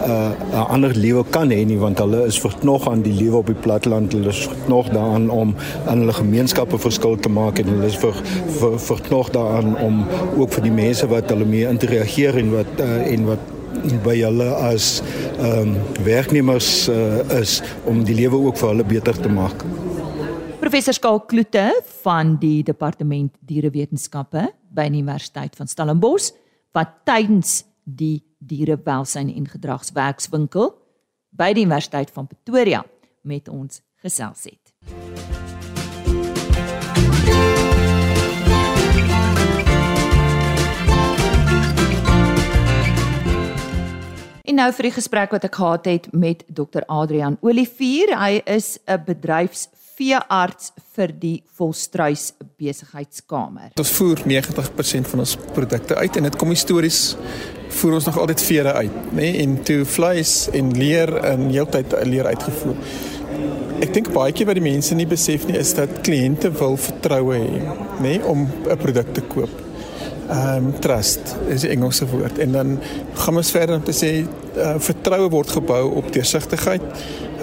uh, 0.00 0.32
'n 0.52 0.66
ander 0.74 0.94
lewe 0.96 1.24
kan 1.30 1.50
hê 1.50 1.64
nie 1.66 1.78
want 1.78 1.98
hulle 1.98 2.26
is 2.26 2.40
verknog 2.40 2.88
aan 2.88 3.02
die 3.02 3.12
lewe 3.12 3.36
op 3.36 3.46
die 3.46 3.62
platteland 3.66 4.12
hulle 4.12 4.28
is 4.28 4.46
verknog 4.46 4.88
daaraan 4.88 5.30
om 5.30 5.54
aan 5.86 5.98
hulle 5.98 6.12
gemeenskappe 6.12 6.78
verskil 6.78 7.16
te 7.16 7.28
maak 7.28 7.58
en 7.58 7.66
hulle 7.66 7.86
is 7.86 7.96
ver, 7.96 8.14
ver, 8.58 8.78
verknog 8.80 9.30
daaraan 9.30 9.76
om 9.78 10.04
ook 10.36 10.52
vir 10.52 10.62
die 10.68 10.76
mense 10.76 11.08
wat 11.08 11.30
hulle 11.30 11.44
mee 11.44 11.68
interageer 11.68 12.38
en 12.38 12.52
wat 12.56 12.80
uh, 12.80 13.12
en 13.12 13.26
wat 13.30 13.50
by 14.04 14.18
hulle 14.20 14.48
as 14.72 15.00
ehm 15.38 15.72
um, 15.72 15.76
werknemers 16.04 16.88
uh, 16.88 17.40
is 17.40 17.60
om 17.88 18.04
die 18.04 18.14
lewe 18.14 18.36
ook 18.36 18.56
vir 18.60 18.68
hulle 18.68 18.84
beter 18.84 19.16
te 19.18 19.28
maak. 19.28 19.64
Professor 20.62 20.94
Skaal 20.94 21.20
Kloete 21.26 21.82
van 22.02 22.36
die 22.40 22.62
Departement 22.62 23.32
Dierewetenskappe 23.40 24.46
by 24.70 24.86
die 24.88 25.00
Universiteit 25.00 25.56
van 25.58 25.68
Stellenbosch 25.68 26.30
wat 26.76 27.02
tydens 27.08 27.64
die 27.84 28.22
dierewelsyn 28.46 29.30
en 29.34 29.46
gedragswerkswinkel 29.48 30.72
by 31.30 31.52
die 31.56 31.64
Universiteit 31.64 32.10
van 32.10 32.26
Pretoria 32.26 32.84
met 33.22 33.48
ons 33.48 33.80
gesels 34.02 34.44
het. 34.50 34.62
En 44.42 44.58
nou 44.58 44.72
vir 44.76 44.90
die 44.90 44.96
gesprek 44.98 45.30
wat 45.32 45.46
ek 45.46 45.54
gehad 45.56 45.86
het 45.88 46.06
met 46.12 46.42
Dr 46.50 46.84
Adrian 46.92 47.38
Olivier. 47.40 48.10
Hy 48.18 48.42
is 48.44 48.78
'n 48.84 49.00
bedryfsveearts 50.02 50.72
vir 50.96 51.12
die 51.14 51.36
Volstruis 51.56 52.32
Besigheidskamer. 52.58 53.72
Ons 53.78 53.92
voer 53.96 54.22
90% 54.26 55.08
van 55.12 55.22
ons 55.22 55.36
produkte 55.54 55.96
uit 55.96 56.16
en 56.18 56.26
dit 56.26 56.36
kom 56.38 56.50
histories 56.52 57.16
voer 57.72 57.96
ons 57.96 58.06
nog 58.10 58.18
altyd 58.20 58.42
vere 58.44 58.72
uit, 58.72 58.96
nê? 59.12 59.30
Nee? 59.32 59.42
En 59.46 59.56
toe 59.64 59.84
vleis 59.88 60.48
en 60.52 60.72
leer 60.76 61.12
in 61.30 61.48
heeltyd 61.50 61.94
leer 62.04 62.28
uitgevoer. 62.28 62.76
Ek 63.82 63.94
dink 63.94 64.12
baie 64.12 64.34
keer 64.36 64.50
wat 64.50 64.58
die 64.58 64.64
mense 64.64 64.94
nie 64.94 65.08
besef 65.08 65.46
nie 65.48 65.56
is 65.58 65.72
dat 65.74 66.02
kliënte 66.04 66.52
wil 66.60 66.76
vertroue 66.76 67.38
hê, 67.38 67.62
nê, 67.62 68.02
nee? 68.02 68.24
om 68.26 68.46
'n 68.46 68.78
produk 68.78 69.14
te 69.14 69.22
koop. 69.22 69.50
Um, 70.32 70.72
trust 70.80 71.36
is 71.48 71.64
'n 71.64 71.78
Engelse 71.78 72.06
woord 72.06 72.38
en 72.38 72.52
dan 72.52 72.78
gaan 73.14 73.36
ons 73.36 73.50
verder 73.50 73.76
om 73.76 73.84
te 73.84 73.92
sê 73.92 74.26
uh, 74.56 74.76
vertroue 74.78 75.28
word 75.30 75.50
gebou 75.50 75.94
op 75.96 76.12
deursigtigheid, 76.12 76.82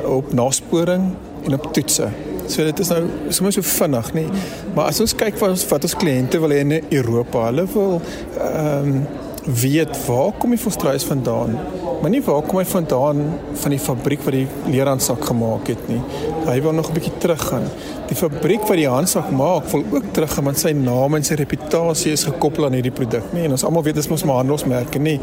op 0.05 0.33
nasporing 0.33 1.15
en 1.45 1.53
op 1.53 1.73
toetse. 1.73 2.09
So 2.49 2.65
dit 2.65 2.79
is 2.79 2.89
nou 2.89 3.03
sommer 3.29 3.53
so 3.53 3.61
vinnig, 3.61 4.13
nê. 4.17 4.25
Maar 4.73 4.89
as 4.89 4.99
ons 5.03 5.15
kyk 5.17 5.37
wat 5.41 5.53
ons 5.53 5.65
wat 5.69 5.85
ons 5.85 5.97
kliënte 6.01 6.41
wil 6.41 6.53
hê 6.55 6.63
in 6.65 6.77
Europa, 6.89 7.45
hulle 7.49 7.67
wil 7.75 7.99
ehm 8.01 8.93
um, 8.93 9.01
weet 9.49 9.95
waar 10.05 10.33
kom 10.37 10.51
die 10.53 10.59
volstruis 10.61 11.05
vandaan? 11.07 11.55
Maar 12.01 12.11
nie 12.13 12.21
waar 12.21 12.41
kom 12.45 12.59
hy 12.59 12.65
vandaan 12.69 13.21
van 13.61 13.73
die 13.73 13.79
fabriek 13.81 14.21
wat 14.25 14.35
die 14.35 14.47
leerhandsak 14.69 15.23
gemaak 15.25 15.71
het 15.71 15.87
nie. 15.89 16.01
Hy 16.45 16.59
wil 16.61 16.75
nog 16.77 16.89
'n 16.89 16.93
bietjie 16.93 17.17
teruggaan. 17.17 17.65
Die 18.07 18.15
fabriek 18.15 18.67
wat 18.67 18.77
die 18.77 18.87
handsak 18.87 19.31
maak, 19.31 19.71
wil 19.71 19.83
ook 19.91 20.13
teruggaan 20.13 20.43
want 20.43 20.59
sy 20.59 20.71
naam 20.71 21.15
en 21.15 21.23
sy 21.23 21.33
reputasie 21.33 22.11
is 22.11 22.23
gekoppel 22.23 22.65
aan 22.65 22.73
hierdie 22.73 22.91
produk, 22.91 23.33
nie? 23.33 23.43
En 23.43 23.51
ons 23.51 23.63
almal 23.63 23.83
weet 23.83 23.95
dit 23.95 24.03
is 24.03 24.09
mos 24.09 24.23
maar 24.23 24.35
handelsmerke, 24.35 24.99
nie. 24.99 25.19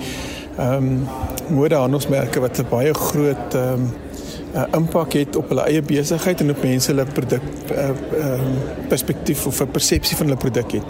Ehm 0.59 0.75
um, 0.75 1.09
modehandelsmerke 1.49 2.41
wat 2.41 2.59
'n 2.59 2.67
baie 2.71 2.95
groot 2.95 3.55
ehm 3.55 3.73
um, 3.73 3.93
uh, 4.57 4.65
impak 4.77 5.13
het 5.13 5.37
op 5.37 5.51
hulle 5.53 5.67
eie 5.69 5.83
besigheid 5.85 6.41
en 6.41 6.51
op 6.51 6.63
mense 6.65 6.91
hulle 6.93 7.05
produk 7.19 7.45
uh, 7.75 7.89
uh, 8.19 8.41
perspektief 8.89 9.47
of 9.47 9.61
'n 9.61 9.71
persepsie 9.71 10.17
van 10.17 10.27
hulle 10.27 10.41
produk 10.41 10.73
het. 10.73 10.83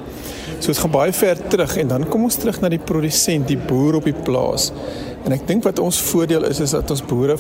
So 0.59 0.73
dit 0.73 0.79
gaan 0.79 0.91
baie 0.91 1.13
ver 1.13 1.37
terug 1.49 1.77
en 1.77 1.89
dan 1.89 2.09
kom 2.09 2.23
ons 2.23 2.37
terug 2.37 2.61
na 2.61 2.69
die 2.69 2.79
produsent, 2.79 3.49
die 3.49 3.59
boer 3.59 3.95
op 3.95 4.05
die 4.05 4.21
plaas. 4.25 4.73
En 5.25 5.33
ek 5.33 5.47
dink 5.47 5.65
wat 5.65 5.79
ons 5.79 6.01
voordeel 6.01 6.45
is 6.45 6.61
is 6.61 6.71
dat 6.71 6.91
ons 6.91 7.05
boere 7.05 7.37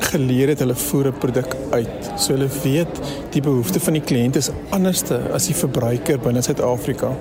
geleer 0.00 0.48
het 0.48 0.58
hulle 0.58 0.74
voer 0.74 1.06
'n 1.06 1.18
produk 1.18 1.56
uit. 1.70 2.10
So 2.16 2.32
hulle 2.32 2.48
weet 2.62 3.00
die 3.30 3.42
behoeftes 3.42 3.82
van 3.82 3.92
die 3.92 4.02
kliënt 4.02 4.36
is 4.36 4.50
anderste 4.70 5.20
as 5.32 5.46
die 5.46 5.54
verbruiker 5.54 6.18
binne 6.18 6.42
Suid-Afrika. 6.42 7.16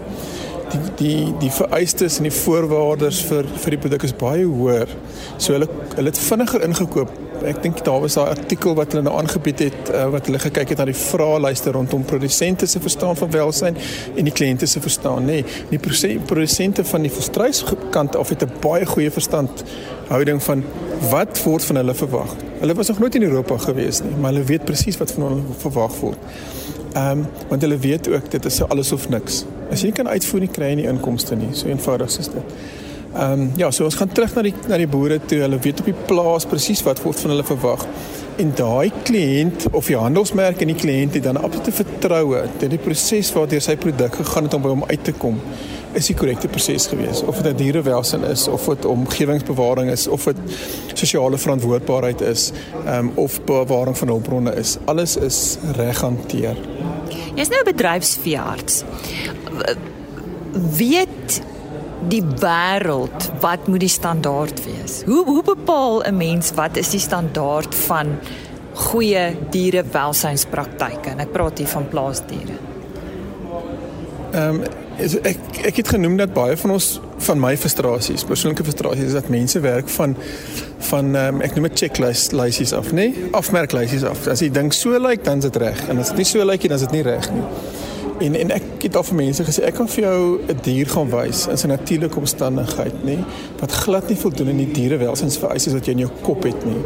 Die 0.70 0.82
die 0.98 1.34
die 1.40 1.52
vereistes 1.52 2.18
en 2.18 2.28
die 2.30 2.36
voorwaardes 2.36 3.24
vir 3.30 3.48
vir 3.64 3.76
die 3.76 3.82
produk 3.86 4.04
is 4.04 4.14
baie 4.14 4.46
hoër. 4.46 4.92
So 5.38 5.54
hulle 5.54 5.70
hulle 5.96 6.14
het 6.14 6.22
vinniger 6.30 6.66
ingekoop 6.68 7.18
ek 7.48 7.62
dink 7.64 7.82
daar 7.86 8.02
was 8.04 8.16
daai 8.18 8.32
artikel 8.34 8.76
wat 8.78 8.94
hulle 8.94 9.04
nou 9.06 9.16
aangebied 9.20 9.64
het 9.64 9.92
uh, 9.94 10.06
wat 10.14 10.28
hulle 10.28 10.42
gekyk 10.42 10.74
het 10.74 10.82
na 10.82 10.88
die 10.90 10.98
vraelyste 10.98 11.72
rondom 11.76 12.04
produsente 12.08 12.68
se 12.68 12.82
verstaan 12.84 13.18
van 13.20 13.32
welsyn 13.32 13.78
en 14.16 14.28
die 14.28 14.34
kliënte 14.36 14.68
se 14.68 14.82
verstaan 14.84 15.28
nê. 15.28 15.40
Nee, 15.72 15.80
die 15.80 16.20
produsente 16.28 16.86
van 16.86 17.06
die 17.06 17.14
volstruiskant 17.14 18.16
af 18.20 18.34
het 18.34 18.44
'n 18.44 18.62
baie 18.62 18.86
goeie 18.86 19.12
verstand 19.12 19.64
houding 20.10 20.44
van 20.44 20.64
wat 21.10 21.44
word 21.44 21.64
van 21.64 21.76
hulle 21.76 21.94
verwag. 21.94 22.36
Hulle 22.60 22.74
was 22.74 22.88
nog 22.88 23.00
nooit 23.00 23.16
in 23.16 23.24
Europa 23.24 23.58
gewees 23.58 24.02
nie, 24.02 24.16
maar 24.16 24.34
hulle 24.34 24.46
weet 24.46 24.66
presies 24.66 24.98
wat 24.98 25.12
van 25.12 25.24
hulle 25.24 25.42
verwag 25.58 26.00
word. 26.00 26.18
Ehm 26.94 27.20
um, 27.20 27.28
want 27.48 27.62
hulle 27.62 27.78
weet 27.78 28.10
ook 28.10 28.32
dit 28.32 28.46
is 28.46 28.62
alles 28.64 28.92
of 28.92 29.10
niks. 29.10 29.46
As 29.70 29.84
jy 29.86 29.92
kan 29.96 30.08
uitvoer 30.08 30.46
nie 30.46 30.52
kry 30.54 30.72
jy 30.74 30.82
nie 30.82 30.88
inkomste 30.90 31.38
nie. 31.38 31.52
So 31.58 31.70
eenvoudig 31.70 32.20
is 32.20 32.32
dit. 32.34 32.56
Ehm 33.10 33.32
um, 33.32 33.52
ja, 33.58 33.72
so 33.72 33.88
ons 33.90 33.98
gaan 33.98 34.12
terug 34.14 34.36
na 34.36 34.46
die 34.46 34.54
na 34.70 34.78
die 34.78 34.88
boere 34.88 35.20
toe. 35.20 35.42
Hulle 35.42 35.60
weet 35.62 35.82
op 35.82 35.90
die 35.90 35.98
plaas 36.10 36.46
presies 36.50 36.84
wat 36.86 37.02
word 37.04 37.20
van 37.24 37.34
hulle 37.34 37.46
verwag. 37.48 37.86
En 38.40 38.54
daai 38.56 38.92
kliënt 39.04 39.66
of 39.72 39.90
die 39.90 39.98
handelsmerk 40.00 40.62
en 40.62 40.72
die 40.72 40.78
kliënt 40.78 41.18
het 41.18 41.26
dan 41.26 41.42
absolute 41.42 41.74
vertroue 41.82 42.46
dat 42.62 42.70
die 42.72 42.80
proses 42.80 43.34
waardeur 43.36 43.62
sy 43.62 43.76
produk 43.76 44.16
gegaan 44.22 44.48
het 44.48 44.56
om 44.56 44.64
by 44.64 44.72
hom 44.72 44.86
uit 44.88 45.04
te 45.04 45.16
kom 45.18 45.42
is 45.98 46.08
die 46.08 46.16
korrekte 46.16 46.48
proses 46.48 46.86
gewees 46.88 47.24
of 47.26 47.42
dit 47.42 47.58
dierewelsyn 47.58 48.24
is 48.30 48.46
of 48.48 48.68
dit 48.70 48.86
omgewingsbewaring 48.86 49.90
is 49.92 50.06
of 50.08 50.28
dit 50.30 50.38
sosiale 50.94 51.38
verantwoordbaarheid 51.38 52.22
is 52.22 52.52
um, 52.86 53.12
of 53.16 53.40
bewaring 53.50 53.98
van 53.98 54.14
hulpbronne 54.14 54.54
is 54.62 54.78
alles 54.86 55.18
is 55.18 55.58
reg 55.76 56.02
hanteer. 56.06 56.58
Jy's 57.36 57.50
nou 57.50 57.62
'n 57.62 57.72
bedryfsveearts. 57.72 58.84
Weet 60.78 61.42
die 62.10 62.24
wêreld, 62.24 63.32
wat 63.40 63.68
moet 63.68 63.80
die 63.80 63.92
standaard 63.92 64.64
wees? 64.64 65.04
Hoe 65.06 65.26
hoe 65.26 65.44
bepaal 65.44 66.04
'n 66.04 66.18
mens 66.18 66.52
wat 66.56 66.78
is 66.78 66.90
die 66.90 67.00
standaard 67.00 67.76
van 67.76 68.18
goeie 68.74 69.36
dierewelsynspraktyke? 69.50 71.10
En 71.10 71.20
ek 71.20 71.32
praat 71.32 71.58
hier 71.58 71.68
van 71.68 71.88
plaasdiere. 71.88 72.69
Ehm 74.32 74.56
um, 74.56 74.64
ek 75.24 75.38
ek 75.64 75.76
het 75.80 75.88
genoem 75.88 76.18
dat 76.20 76.34
baie 76.34 76.58
van 76.58 76.72
ons 76.76 77.00
van 77.24 77.40
my 77.40 77.54
frustrasies, 77.58 78.26
persoonlike 78.28 78.64
frustrasies 78.64 79.12
is 79.12 79.16
dat 79.16 79.30
mense 79.32 79.60
werk 79.60 79.90
van 79.90 80.16
van 80.90 81.16
um, 81.16 81.42
ek 81.42 81.56
noem 81.56 81.70
dit 81.70 81.86
checklist 81.86 82.36
lysies 82.36 82.74
af? 82.74 82.92
Nee? 82.92 83.28
Afmerklysies 83.32 84.04
af. 84.04 84.28
As 84.28 84.44
jy 84.44 84.50
dink 84.54 84.76
so 84.76 84.92
lyk, 84.92 85.08
like, 85.08 85.24
dan 85.24 85.44
is 85.44 85.48
dit 85.48 85.62
reg. 85.64 85.82
En 85.90 85.98
as 85.98 86.12
dit 86.12 86.22
nie 86.22 86.28
so 86.28 86.44
lyk 86.44 86.52
like 86.52 86.68
nie, 86.68 86.74
dan 86.74 86.82
is 86.82 86.86
dit 86.88 86.98
nie 86.98 87.06
reg 87.08 87.30
nie. 87.34 87.46
En 88.20 88.36
en 88.36 88.52
ek 88.52 88.68
het 88.84 89.00
al 89.00 89.06
vir 89.08 89.20
mense 89.22 89.44
gesê 89.48 89.64
ek 89.70 89.78
kan 89.80 89.88
vir 89.88 90.04
jou 90.04 90.22
'n 90.52 90.60
dier 90.64 90.90
gaan 90.92 91.10
wys 91.10 91.48
in 91.48 91.58
sy 91.58 91.68
natuurlike 91.68 92.20
omstandigheid, 92.20 93.04
nê, 93.06 93.18
wat 93.60 93.72
glad 93.72 94.10
nie 94.10 94.18
voldoen 94.18 94.50
aan 94.50 94.58
die 94.66 94.72
dierewelsynsvereistes 94.72 95.74
wat 95.74 95.86
jy 95.86 95.92
in 95.92 96.06
jou 96.06 96.12
kop 96.22 96.44
het 96.44 96.66
nie. 96.66 96.84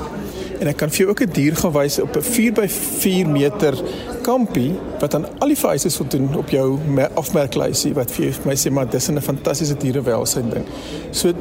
En 0.59 0.69
ek 0.69 0.77
kan 0.77 0.89
vir 0.89 1.03
jou 1.03 1.09
ook 1.09 1.21
'n 1.21 1.33
dier 1.33 1.55
gaan 1.55 1.71
wys 1.71 1.99
op 1.99 2.15
'n 2.15 2.21
4 2.21 2.53
by 2.53 2.67
4 2.67 3.27
meter 3.27 3.73
kampie 4.21 4.73
wat 4.99 5.15
aan 5.15 5.25
al 5.39 5.47
die 5.47 5.57
vereistes 5.57 5.95
voldoen 5.95 6.35
op 6.37 6.49
jou 6.49 6.79
afmerklysie 7.13 7.93
wat 7.93 8.11
vir 8.11 8.35
my 8.45 8.55
sê 8.55 8.71
maar 8.71 8.89
dis 8.89 9.09
'n 9.09 9.19
fantastiese 9.21 9.77
dierewelsyn 9.77 10.49
ding. 10.49 10.65
So 11.11 11.33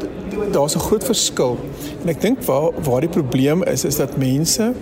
daar's 0.52 0.74
'n 0.74 0.80
groot 0.80 1.04
verskil. 1.04 1.58
En 2.02 2.08
ek 2.08 2.20
dink 2.20 2.42
waar 2.44 2.70
waar 2.82 3.00
die 3.00 3.08
probleem 3.08 3.62
is 3.62 3.84
is 3.84 3.96
dat 3.96 4.16
mense 4.16 4.74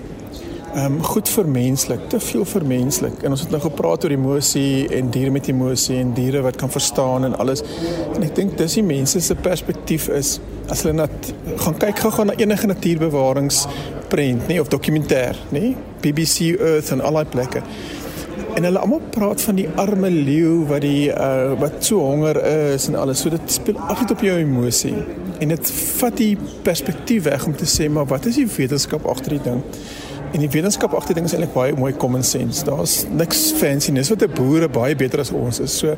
ehm 0.74 0.84
um, 0.84 1.02
goed 1.02 1.28
vermenslik, 1.28 2.08
te 2.08 2.20
veel 2.20 2.44
vermenslik. 2.44 3.22
En 3.22 3.30
ons 3.30 3.40
het 3.40 3.50
nou 3.50 3.60
gepraat 3.62 4.04
oor 4.04 4.10
emosie 4.10 4.88
en 4.88 5.10
diere 5.10 5.30
met 5.30 5.48
emosie 5.48 5.96
en 5.96 6.12
diere 6.14 6.40
wat 6.40 6.56
kan 6.56 6.70
verstaan 6.70 7.24
en 7.24 7.38
alles. 7.38 7.62
En 8.14 8.22
ek 8.22 8.34
dink 8.34 8.58
dis 8.58 8.74
die 8.74 8.82
mense 8.82 9.20
se 9.20 9.34
perspektief 9.34 10.08
is 10.08 10.38
as 10.68 10.82
hulle 10.82 10.94
net 10.94 11.32
gaan 11.56 11.78
kyk 11.78 11.98
gou-gou 11.98 12.24
na 12.24 12.36
enige 12.38 12.66
natuurbewaringsprent, 14.10 14.48
nê, 14.48 14.60
of 14.60 14.68
dokumentêr, 14.68 15.36
nê? 15.50 15.74
BBC 16.00 16.58
Earth 16.58 16.90
en 16.90 17.00
al 17.00 17.12
daai 17.12 17.26
plekke. 17.30 17.62
En 18.56 18.64
hulle 18.64 18.78
almal 18.78 19.00
praat 19.14 19.40
van 19.42 19.54
die 19.54 19.68
arme 19.78 20.10
leeu 20.10 20.66
wat 20.66 20.82
die 20.82 21.10
uh 21.10 21.54
wat 21.60 21.84
so 21.84 22.00
honger 22.00 22.40
is 22.74 22.88
en 22.88 22.96
alles. 22.98 23.20
So 23.20 23.30
dit 23.30 23.52
speel 23.52 23.78
altyd 23.78 24.10
op 24.10 24.20
jou 24.20 24.36
emosie. 24.38 24.94
En 25.40 25.48
dit 25.48 25.72
vat 26.00 26.16
die 26.16 26.36
perspektief 26.62 27.24
weg 27.28 27.46
om 27.46 27.56
te 27.56 27.68
sê 27.68 27.88
maar 27.88 28.06
wat 28.06 28.26
is 28.26 28.40
die 28.40 28.48
wetenskap 28.48 29.06
agter 29.06 29.38
die 29.38 29.44
ding? 29.44 29.62
En 30.30 30.38
die 30.38 30.48
wetenskap 30.50 30.92
agter 30.94 31.16
dinge 31.18 31.26
is 31.26 31.32
eintlik 31.34 31.54
baie 31.56 31.72
mooi 31.74 31.90
common 31.98 32.22
sense. 32.22 32.62
Daar's 32.66 33.00
niks 33.10 33.48
fancy 33.58 33.90
nie. 33.90 33.98
Dis 33.98 34.12
wat 34.12 34.22
die 34.22 34.30
boere 34.30 34.68
baie 34.70 34.94
beter 34.94 35.24
as 35.24 35.32
ons 35.34 35.58
is. 35.64 35.74
So 35.82 35.96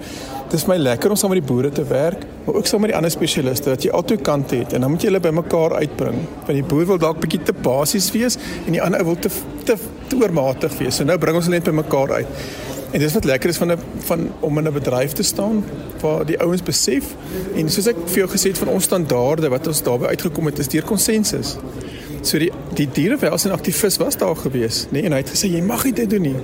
dis 0.52 0.64
my 0.68 0.78
lekker 0.80 1.12
om 1.12 1.20
saam 1.20 1.34
met 1.34 1.42
die 1.42 1.48
boere 1.48 1.68
te 1.72 1.84
werk, 1.88 2.24
maar 2.46 2.56
ook 2.60 2.68
saam 2.68 2.80
met 2.84 2.92
die 2.92 2.96
ander 2.96 3.12
spesialiste 3.12 3.74
dat 3.74 3.84
jy 3.84 3.92
albei 3.92 4.16
kante 4.24 4.62
het 4.62 4.72
en 4.72 4.84
dan 4.84 4.92
moet 4.92 5.04
jy 5.04 5.10
hulle 5.10 5.20
bymekaar 5.24 5.76
uitbring. 5.82 6.18
Want 6.46 6.56
die 6.56 6.64
boer 6.64 6.88
wil 6.94 7.00
dalk 7.02 7.20
bietjie 7.20 7.42
te 7.44 7.56
basies 7.56 8.08
wees 8.16 8.38
en 8.66 8.72
die 8.72 8.82
ander 8.84 9.04
wil 9.04 9.20
te 9.20 9.32
te, 9.68 9.76
te 10.08 10.16
oormatig 10.16 10.78
wees. 10.80 10.96
So 10.96 11.08
nou 11.08 11.18
bring 11.20 11.36
ons 11.36 11.48
hulle 11.50 11.60
net 11.60 11.68
bymekaar 11.68 12.16
uit. 12.22 12.44
En 12.92 13.00
dis 13.00 13.14
wat 13.16 13.24
lekker 13.28 13.52
is 13.52 13.60
van 13.60 13.72
'n 13.72 13.78
van 14.08 14.28
om 14.40 14.58
in 14.58 14.68
'n 14.68 14.72
bedryf 14.72 15.12
te 15.12 15.22
staan 15.22 15.64
waar 16.00 16.26
die 16.26 16.40
ouens 16.40 16.62
besef 16.62 17.14
en 17.54 17.70
soos 17.70 17.86
ek 17.86 17.96
vir 18.06 18.18
jou 18.18 18.28
gesê 18.28 18.48
het 18.48 18.58
van 18.58 18.68
ons 18.68 18.84
standaarde 18.84 19.48
wat 19.48 19.66
ons 19.66 19.82
daarbey 19.82 20.08
uitgekom 20.08 20.46
het 20.46 20.58
is 20.58 20.68
deur 20.68 20.84
konsensus. 20.84 21.56
So 22.22 22.38
die 22.38 22.52
die 22.78 22.86
dierewelsyn 22.86 23.52
aktivis 23.52 23.98
was 23.98 24.16
daar 24.16 24.36
gewees, 24.36 24.86
nê, 24.90 25.00
nee, 25.00 25.02
en 25.08 25.16
hy 25.16 25.20
het 25.24 25.30
gesê 25.34 25.50
jy 25.50 25.60
mag 25.66 25.82
dit 25.82 26.10
doen 26.10 26.22
nie. 26.22 26.36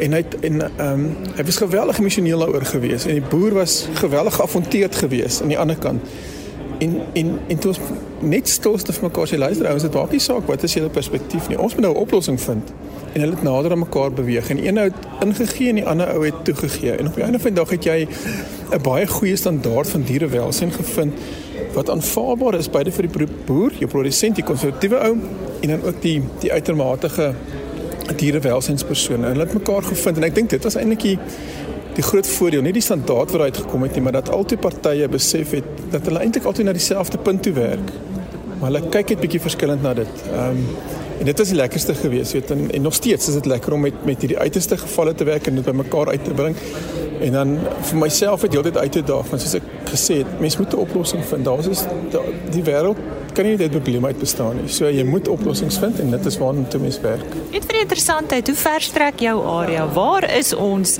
En 0.00 0.16
hy 0.16 0.22
het 0.22 0.36
en 0.48 0.62
ehm 0.64 0.84
um, 0.86 1.06
hy 1.36 1.44
was 1.44 1.60
geweldig 1.60 1.98
emosioneel 2.00 2.40
daaroor 2.40 2.64
gewees 2.64 3.04
en 3.04 3.18
die 3.18 3.28
boer 3.32 3.54
was 3.60 3.82
geweldig 4.00 4.34
geafronteerd 4.40 4.96
gewees 4.96 5.42
aan 5.42 5.52
die 5.52 5.58
ander 5.58 5.76
kant. 5.76 6.00
En 6.80 6.96
en 7.12 7.34
en 7.48 7.58
toe 7.58 7.74
ons 7.74 7.80
net 8.20 8.48
stilste 8.48 8.92
vir 8.96 9.08
mekaar 9.10 9.28
sê 9.28 9.36
luister 9.36 9.68
ouens, 9.68 9.84
dit 9.84 9.98
maak 9.98 10.14
nie 10.16 10.22
saak 10.24 10.48
wat 10.48 10.64
is 10.64 10.74
julle 10.78 10.88
perspektief 10.88 11.48
nie. 11.52 11.58
Ons 11.58 11.76
moet 11.76 11.84
nou 11.84 11.92
'n 11.94 12.04
oplossing 12.06 12.40
vind. 12.40 12.72
En 13.12 13.20
hulle 13.20 13.34
het 13.34 13.42
nader 13.42 13.70
aan 13.70 13.84
mekaar 13.84 14.12
beweeg 14.12 14.50
en 14.50 14.66
een 14.66 14.78
ou 14.78 14.84
het 14.84 15.24
ingegee 15.24 15.68
en 15.68 15.74
die 15.74 15.86
ander 15.86 16.08
ou 16.14 16.24
het 16.24 16.44
toegegee. 16.44 16.96
En 16.96 17.06
op 17.06 17.14
die 17.14 17.24
einde 17.24 17.38
van 17.38 17.50
die 17.52 17.60
dag 17.60 17.70
het 17.70 17.84
jy 17.84 18.08
'n 18.72 18.82
baie 18.82 19.06
goeie 19.06 19.36
standaard 19.36 19.88
van 19.88 20.02
dierewelsyn 20.02 20.72
gevind 20.72 21.14
wat 21.74 21.90
aanvaarbaar 21.90 22.58
is 22.58 22.70
beide 22.72 22.92
vir 22.94 23.08
die 23.08 23.26
boer, 23.46 23.74
jou 23.78 23.88
produsent, 23.90 24.36
die 24.36 24.46
konservatiewe 24.46 25.00
ou 25.06 25.14
en 25.60 25.74
dan 25.74 25.82
ook 25.84 26.02
die 26.02 26.18
die 26.42 26.52
uitermate 26.52 27.32
dierewelsynspersone. 28.16 29.26
Hulle 29.26 29.46
het 29.46 29.54
mekaar 29.54 29.86
gevind 29.86 30.18
en 30.18 30.26
ek 30.26 30.34
dink 30.34 30.50
dit 30.50 30.64
was 30.66 30.78
eintlik 30.80 31.04
die 31.04 31.16
die 31.96 32.04
groot 32.06 32.28
voordeel, 32.30 32.62
nie 32.62 32.72
die 32.72 32.84
standaard 32.84 33.32
wat 33.34 33.48
uitgekom 33.50 33.82
het 33.82 33.96
nie, 33.98 34.02
maar 34.06 34.14
dat 34.14 34.30
albei 34.32 34.56
partye 34.62 35.08
besef 35.10 35.56
het 35.58 35.66
dat 35.90 36.06
hulle 36.06 36.22
eintlik 36.22 36.46
altyd 36.46 36.68
na 36.68 36.74
dieselfde 36.76 37.18
punt 37.18 37.42
toe 37.42 37.52
werk. 37.56 37.90
Maar 38.60 38.70
hulle 38.70 38.82
kyk 38.94 39.14
net 39.14 39.22
bietjie 39.24 39.42
verskillend 39.42 39.82
na 39.84 39.94
dit. 39.98 40.24
Ehm 40.30 40.64
um, 40.64 40.64
en 41.20 41.26
dit 41.28 41.36
was 41.36 41.50
die 41.52 41.56
lekkerste 41.58 41.92
gewees, 41.92 42.30
weet 42.32 42.50
en, 42.54 42.62
en 42.72 42.82
nog 42.82 42.94
steeds 42.96 43.26
is 43.28 43.34
dit 43.36 43.46
lekker 43.50 43.74
om 43.76 43.82
met 43.84 44.04
met 44.08 44.22
hierdie 44.24 44.38
uiterste 44.38 44.78
gevalle 44.80 45.12
te 45.14 45.24
werk 45.28 45.50
en 45.50 45.58
dit 45.58 45.64
bymekaar 45.64 46.08
uit 46.14 46.24
te 46.24 46.32
bring. 46.38 46.56
En 47.20 47.32
dan 47.36 47.58
vir 47.90 47.98
myself 48.00 48.46
het 48.46 48.56
heeltyd 48.56 48.78
uit 48.78 48.92
te 48.92 49.02
daag, 49.04 49.28
want 49.28 49.42
soos 49.42 49.58
ek 49.58 49.66
gesê 49.90 50.20
het, 50.22 50.40
mens 50.40 50.56
moet 50.56 50.72
'n 50.72 50.76
oplossing 50.86 51.24
vind. 51.24 51.44
Daar 51.44 51.58
is 51.58 51.84
die 52.50 52.62
wêreld 52.62 52.96
kan 53.34 53.46
nie 53.46 53.56
net 53.56 53.72
probleem 53.74 54.06
uit 54.06 54.18
bestaan 54.20 54.58
nie. 54.58 54.68
So 54.72 54.88
jy 54.90 55.04
moet 55.06 55.28
oplossings 55.30 55.78
vind 55.80 56.00
en 56.02 56.12
dit 56.14 56.26
is 56.30 56.38
waarna 56.40 56.66
toe 56.72 56.80
mens 56.82 56.98
werk. 57.04 57.36
Net 57.54 57.66
vir 57.68 57.80
interessantheid, 57.84 58.50
hoe 58.50 58.56
ver 58.58 58.84
strek 58.84 59.22
jou 59.24 59.36
area? 59.54 59.86
Waar 59.94 60.26
is 60.36 60.52
ons 60.56 60.98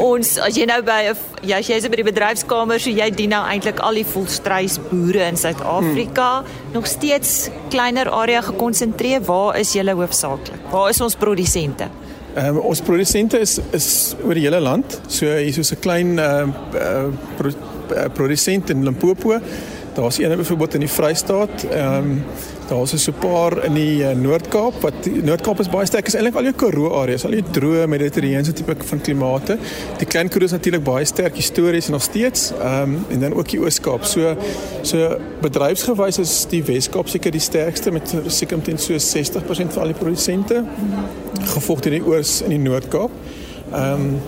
ons 0.00 0.34
as 0.42 0.58
jy 0.58 0.66
nou 0.70 0.80
by 0.86 0.98
ja, 1.46 1.60
as 1.60 1.70
jy 1.70 1.78
is 1.80 1.88
by 1.88 2.00
die 2.00 2.06
bedryfskamer, 2.10 2.82
so 2.82 2.92
jy 2.92 3.08
dien 3.14 3.32
nou 3.34 3.42
eintlik 3.48 3.80
al 3.84 4.00
die 4.00 4.06
volstruisboere 4.08 5.24
in 5.30 5.40
Suid-Afrika, 5.40 6.28
hmm. 6.40 6.74
nog 6.76 6.88
steeds 6.90 7.48
kleiner 7.72 8.10
area 8.12 8.42
gekonsentreer. 8.50 9.24
Waar 9.28 9.58
is 9.60 9.74
julle 9.76 9.96
hoofsaaklik? 9.96 10.68
Waar 10.72 10.90
is 10.92 11.00
ons 11.04 11.18
produsente? 11.20 11.88
Ehm 12.30 12.60
um, 12.60 12.62
ons 12.70 12.80
produsente 12.86 13.40
is 13.42 13.58
is 13.74 13.88
oor 14.22 14.38
die 14.38 14.46
hele 14.46 14.60
land. 14.62 15.00
So 15.08 15.26
hier 15.26 15.50
is 15.50 15.66
so 15.66 15.74
'n 15.74 15.80
klein 15.80 16.18
ehm 16.18 16.52
uh, 16.74 16.80
uh, 17.46 17.69
produsent 18.12 18.70
in 18.70 18.84
Limpopo. 18.84 19.40
Daar's 19.94 20.18
een 20.18 20.36
byvoorbeeld 20.36 20.74
in 20.74 20.80
die 20.80 20.88
Vrystaat. 20.88 21.66
Ehm 21.70 21.94
um, 21.94 22.24
daar's 22.68 22.92
'n 22.92 22.98
so 22.98 23.12
paar 23.12 23.64
in 23.64 23.74
die 23.74 24.02
uh, 24.02 24.10
Noord-Kaap 24.10 24.80
wat 24.80 24.94
Noord-Kaap 25.22 25.60
is 25.60 25.68
baie 25.68 25.86
sterk. 25.86 26.06
Is 26.06 26.14
eintlik 26.14 26.34
al 26.34 26.42
jou 26.42 26.54
Karoo 26.54 27.00
areas, 27.00 27.24
al 27.24 27.30
die 27.30 27.44
droë 27.50 27.86
mediterrane 27.86 28.52
tipe 28.52 28.76
van 28.84 29.00
klimate. 29.00 29.58
Die 29.98 30.06
Klein 30.06 30.28
Karoo 30.28 30.44
is 30.44 30.50
natuurlik 30.50 30.82
baie 30.82 31.04
sterk 31.04 31.34
histories 31.34 31.86
en 31.86 31.92
nog 31.92 32.02
steeds. 32.02 32.52
Ehm 32.60 32.82
um, 32.82 33.04
en 33.08 33.20
dan 33.20 33.34
ook 33.34 33.48
die 33.48 33.60
Oos-Kaap. 33.60 34.04
So 34.04 34.36
so 34.82 35.16
bedryfsgewys 35.40 36.18
is 36.18 36.46
die 36.48 36.64
Wes-Kaap 36.64 37.08
seker 37.08 37.30
die 37.30 37.40
sterkste 37.40 37.90
met 37.90 38.14
seker 38.26 38.56
omtrent 38.56 38.80
so 38.80 38.92
60% 38.94 39.72
van 39.72 39.82
al 39.82 39.92
die 39.92 39.98
produsente. 39.98 40.64
Gevolg 41.40 41.80
deur 41.80 41.92
die 41.92 42.06
Oos 42.06 42.42
en 42.42 42.48
die 42.48 42.58
Noord-Kaap. 42.58 43.10
Ehm 43.72 43.92
um, 43.92 44.20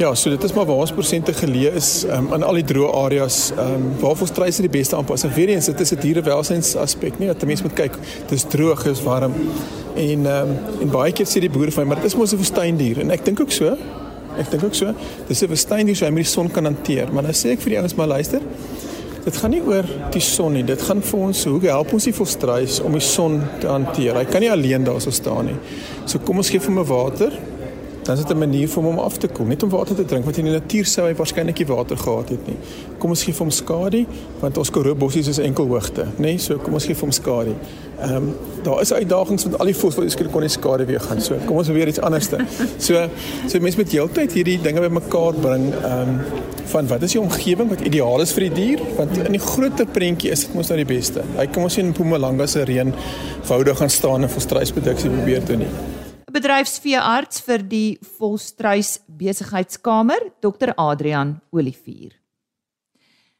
Ja, 0.00 0.14
so 0.14 0.30
dit 0.30 0.44
is 0.44 0.52
maar 0.56 0.64
waar 0.64 0.78
ons 0.80 0.92
persente 0.96 1.32
geleë 1.36 1.74
is 1.76 1.88
um, 2.08 2.30
in 2.32 2.44
al 2.48 2.56
die 2.56 2.64
droë 2.64 2.88
areas 3.02 3.50
ehm 3.52 3.74
um, 3.74 3.88
waar 4.00 4.14
volstruise 4.16 4.62
die 4.64 4.70
beste 4.72 4.96
aanpas. 4.96 5.26
En 5.28 5.32
weer 5.36 5.50
eens, 5.52 5.66
dit 5.68 5.80
is 5.80 5.92
'n 5.92 5.98
dierewelsyns 6.00 6.70
aspek, 6.76 7.18
nie 7.18 7.28
dat 7.28 7.42
'n 7.42 7.46
mens 7.46 7.62
moet 7.62 7.74
kyk, 7.76 7.98
dis 8.28 8.44
droog, 8.48 8.86
is 8.86 9.02
warm. 9.02 9.34
En 9.94 10.26
ehm 10.26 10.48
um, 10.48 10.56
en 10.80 10.90
baie 10.90 11.12
keer 11.12 11.26
sê 11.26 11.40
die 11.40 11.50
boere 11.50 11.70
vir 11.70 11.82
my, 11.82 11.88
maar 11.88 12.00
dit 12.00 12.04
is 12.04 12.16
mos 12.16 12.32
'n 12.32 12.36
woestyndier 12.36 13.00
en 13.00 13.10
ek 13.10 13.24
dink 13.24 13.40
ook 13.40 13.50
so. 13.50 13.76
Ek 14.38 14.50
dink 14.50 14.64
ook 14.64 14.74
so. 14.74 14.94
Dis 15.28 15.42
'n 15.42 15.46
woestyndier, 15.48 15.96
so 15.96 16.04
hy 16.04 16.10
moet 16.10 16.24
die 16.24 16.32
son 16.32 16.50
kan 16.50 16.64
hanteer. 16.64 17.12
Maar 17.12 17.22
nou 17.22 17.34
sê 17.34 17.50
ek 17.50 17.60
vir 17.60 17.70
die 17.70 17.78
ouens 17.78 17.94
maar 17.94 18.08
luister. 18.08 18.40
Dit 19.24 19.36
gaan 19.36 19.50
nie 19.50 19.62
oor 19.62 19.84
die 20.10 20.20
son 20.20 20.52
nie. 20.52 20.64
Dit 20.64 20.82
gaan 20.82 21.02
vir 21.02 21.18
ons 21.18 21.44
hoe 21.44 21.60
help 21.60 21.92
ons 21.92 22.04
die 22.04 22.14
volstruis 22.14 22.80
om 22.80 22.92
die 22.92 23.00
son 23.00 23.42
te 23.60 23.66
hanteer. 23.66 24.16
Hy 24.16 24.24
kan 24.24 24.40
nie 24.40 24.50
alleen 24.50 24.84
daar 24.84 25.00
so 25.00 25.10
staan 25.10 25.44
nie. 25.44 25.56
So 26.06 26.18
kom 26.18 26.36
ons 26.36 26.48
gee 26.48 26.60
hom 26.60 26.78
'n 26.78 26.86
water 26.86 27.32
dan 28.02 28.16
is 28.16 28.24
dit 28.24 28.30
'n 28.30 28.38
manier 28.38 28.68
vir 28.68 28.82
hom 28.82 28.92
om 28.92 28.98
af 28.98 29.16
te 29.16 29.28
koel, 29.28 29.46
net 29.46 29.62
om 29.62 29.68
water 29.68 29.94
te 29.96 30.04
drink 30.04 30.24
want 30.24 30.36
in 30.36 30.44
die 30.44 30.52
natuur 30.52 30.86
sou 30.86 31.06
hy 31.06 31.14
waarskynlik 31.14 31.58
nie 31.58 31.66
water 31.66 31.96
gehad 31.96 32.28
het 32.28 32.46
nie. 32.46 32.56
Kom 32.98 33.10
ons 33.10 33.22
gee 33.22 33.34
hom 33.38 33.50
skadu 33.50 34.06
want 34.40 34.58
ons 34.58 34.70
Karoo 34.70 34.94
bossies 34.94 35.28
is 35.28 35.38
enkel 35.38 35.66
hoogte, 35.66 36.04
nê? 36.16 36.22
Nee? 36.22 36.38
So 36.38 36.56
kom 36.56 36.74
ons 36.74 36.84
gee 36.84 36.96
hom 37.00 37.10
skadu. 37.10 37.54
Ehm 38.00 38.16
um, 38.16 38.34
daar 38.62 38.80
is 38.80 38.92
uitdagings 38.92 39.44
met 39.44 39.58
al 39.58 39.66
die 39.66 39.74
voëls 39.74 39.94
wat 39.94 40.10
skielik 40.10 40.32
kon 40.32 40.40
nie 40.42 40.48
skadu 40.48 40.86
weer 40.86 41.00
gaan. 41.00 41.20
So 41.20 41.36
kom 41.46 41.56
ons 41.56 41.68
weer 41.68 41.88
iets 41.88 42.00
anderste. 42.00 42.38
So 42.78 43.08
so 43.46 43.60
mense 43.60 43.78
met 43.78 43.92
heeltyd 43.92 44.32
hierdie 44.32 44.58
dinge 44.62 44.80
bymekaar 44.80 45.34
bring 45.34 45.74
ehm 45.74 46.08
um, 46.08 46.20
van 46.70 46.86
wat 46.86 47.02
is 47.02 47.12
die 47.12 47.20
omgewing 47.20 47.68
wat 47.68 47.80
ideaal 47.80 48.20
is 48.20 48.32
vir 48.32 48.48
die 48.48 48.52
dier 48.54 48.82
want 48.96 49.16
in 49.18 49.32
die 49.32 49.42
groter 49.42 49.86
prentjie 49.86 50.30
is 50.30 50.46
dit 50.46 50.54
mos 50.54 50.68
nou 50.68 50.76
die 50.76 50.96
beste. 50.96 51.24
Hy 51.36 51.46
kom 51.46 51.62
ons 51.62 51.74
sien 51.74 51.84
in 51.84 51.90
Mpumalanga 51.90 52.46
se 52.46 52.64
reën 52.64 52.94
woude 53.48 53.74
gaan 53.74 53.90
staan 53.90 54.22
en 54.22 54.30
volstruisproduksie 54.30 55.10
probeer 55.10 55.44
doen 55.44 55.66
nie 55.66 55.99
bedryfsveearts 56.32 57.42
vir 57.46 57.64
die 57.66 57.98
Volstruis 58.18 58.98
Besigheidskamer, 59.06 60.30
Dr 60.40 60.74
Adrian 60.76 61.38
Olivier. 61.50 62.14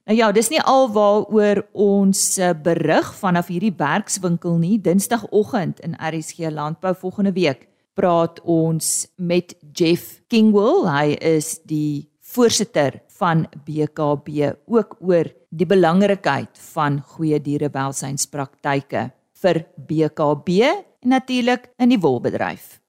Nou 0.08 0.16
ja, 0.16 0.30
dis 0.34 0.48
nie 0.50 0.58
alwaaroor 0.58 1.60
ons 1.76 2.22
eh, 2.40 2.50
berig 2.56 3.12
vanaf 3.20 3.50
hierdie 3.52 3.74
werkswinkel 3.78 4.56
nie. 4.58 4.78
Dinsdagoggend 4.82 5.78
in 5.86 5.94
RSG 5.94 6.50
Landbou 6.50 6.96
volgende 6.98 7.30
week 7.36 7.68
praat 7.94 8.40
ons 8.42 9.06
met 9.16 9.54
Jeff 9.76 10.18
Kingwell. 10.32 10.88
Hy 10.88 11.14
is 11.20 11.60
die 11.68 12.08
voorsitter 12.32 13.02
van 13.20 13.44
BKB 13.66 14.50
ook 14.66 14.96
oor 14.98 15.30
die 15.50 15.68
belangrikheid 15.68 16.58
van 16.72 17.00
goeie 17.14 17.38
dierewelsynspraktyke 17.42 19.10
vir 19.42 19.64
BKB 19.76 20.58
en 20.64 21.14
natuurlik 21.14 21.70
in 21.78 21.94
die 21.94 22.00
wolbedryf. 22.00 22.79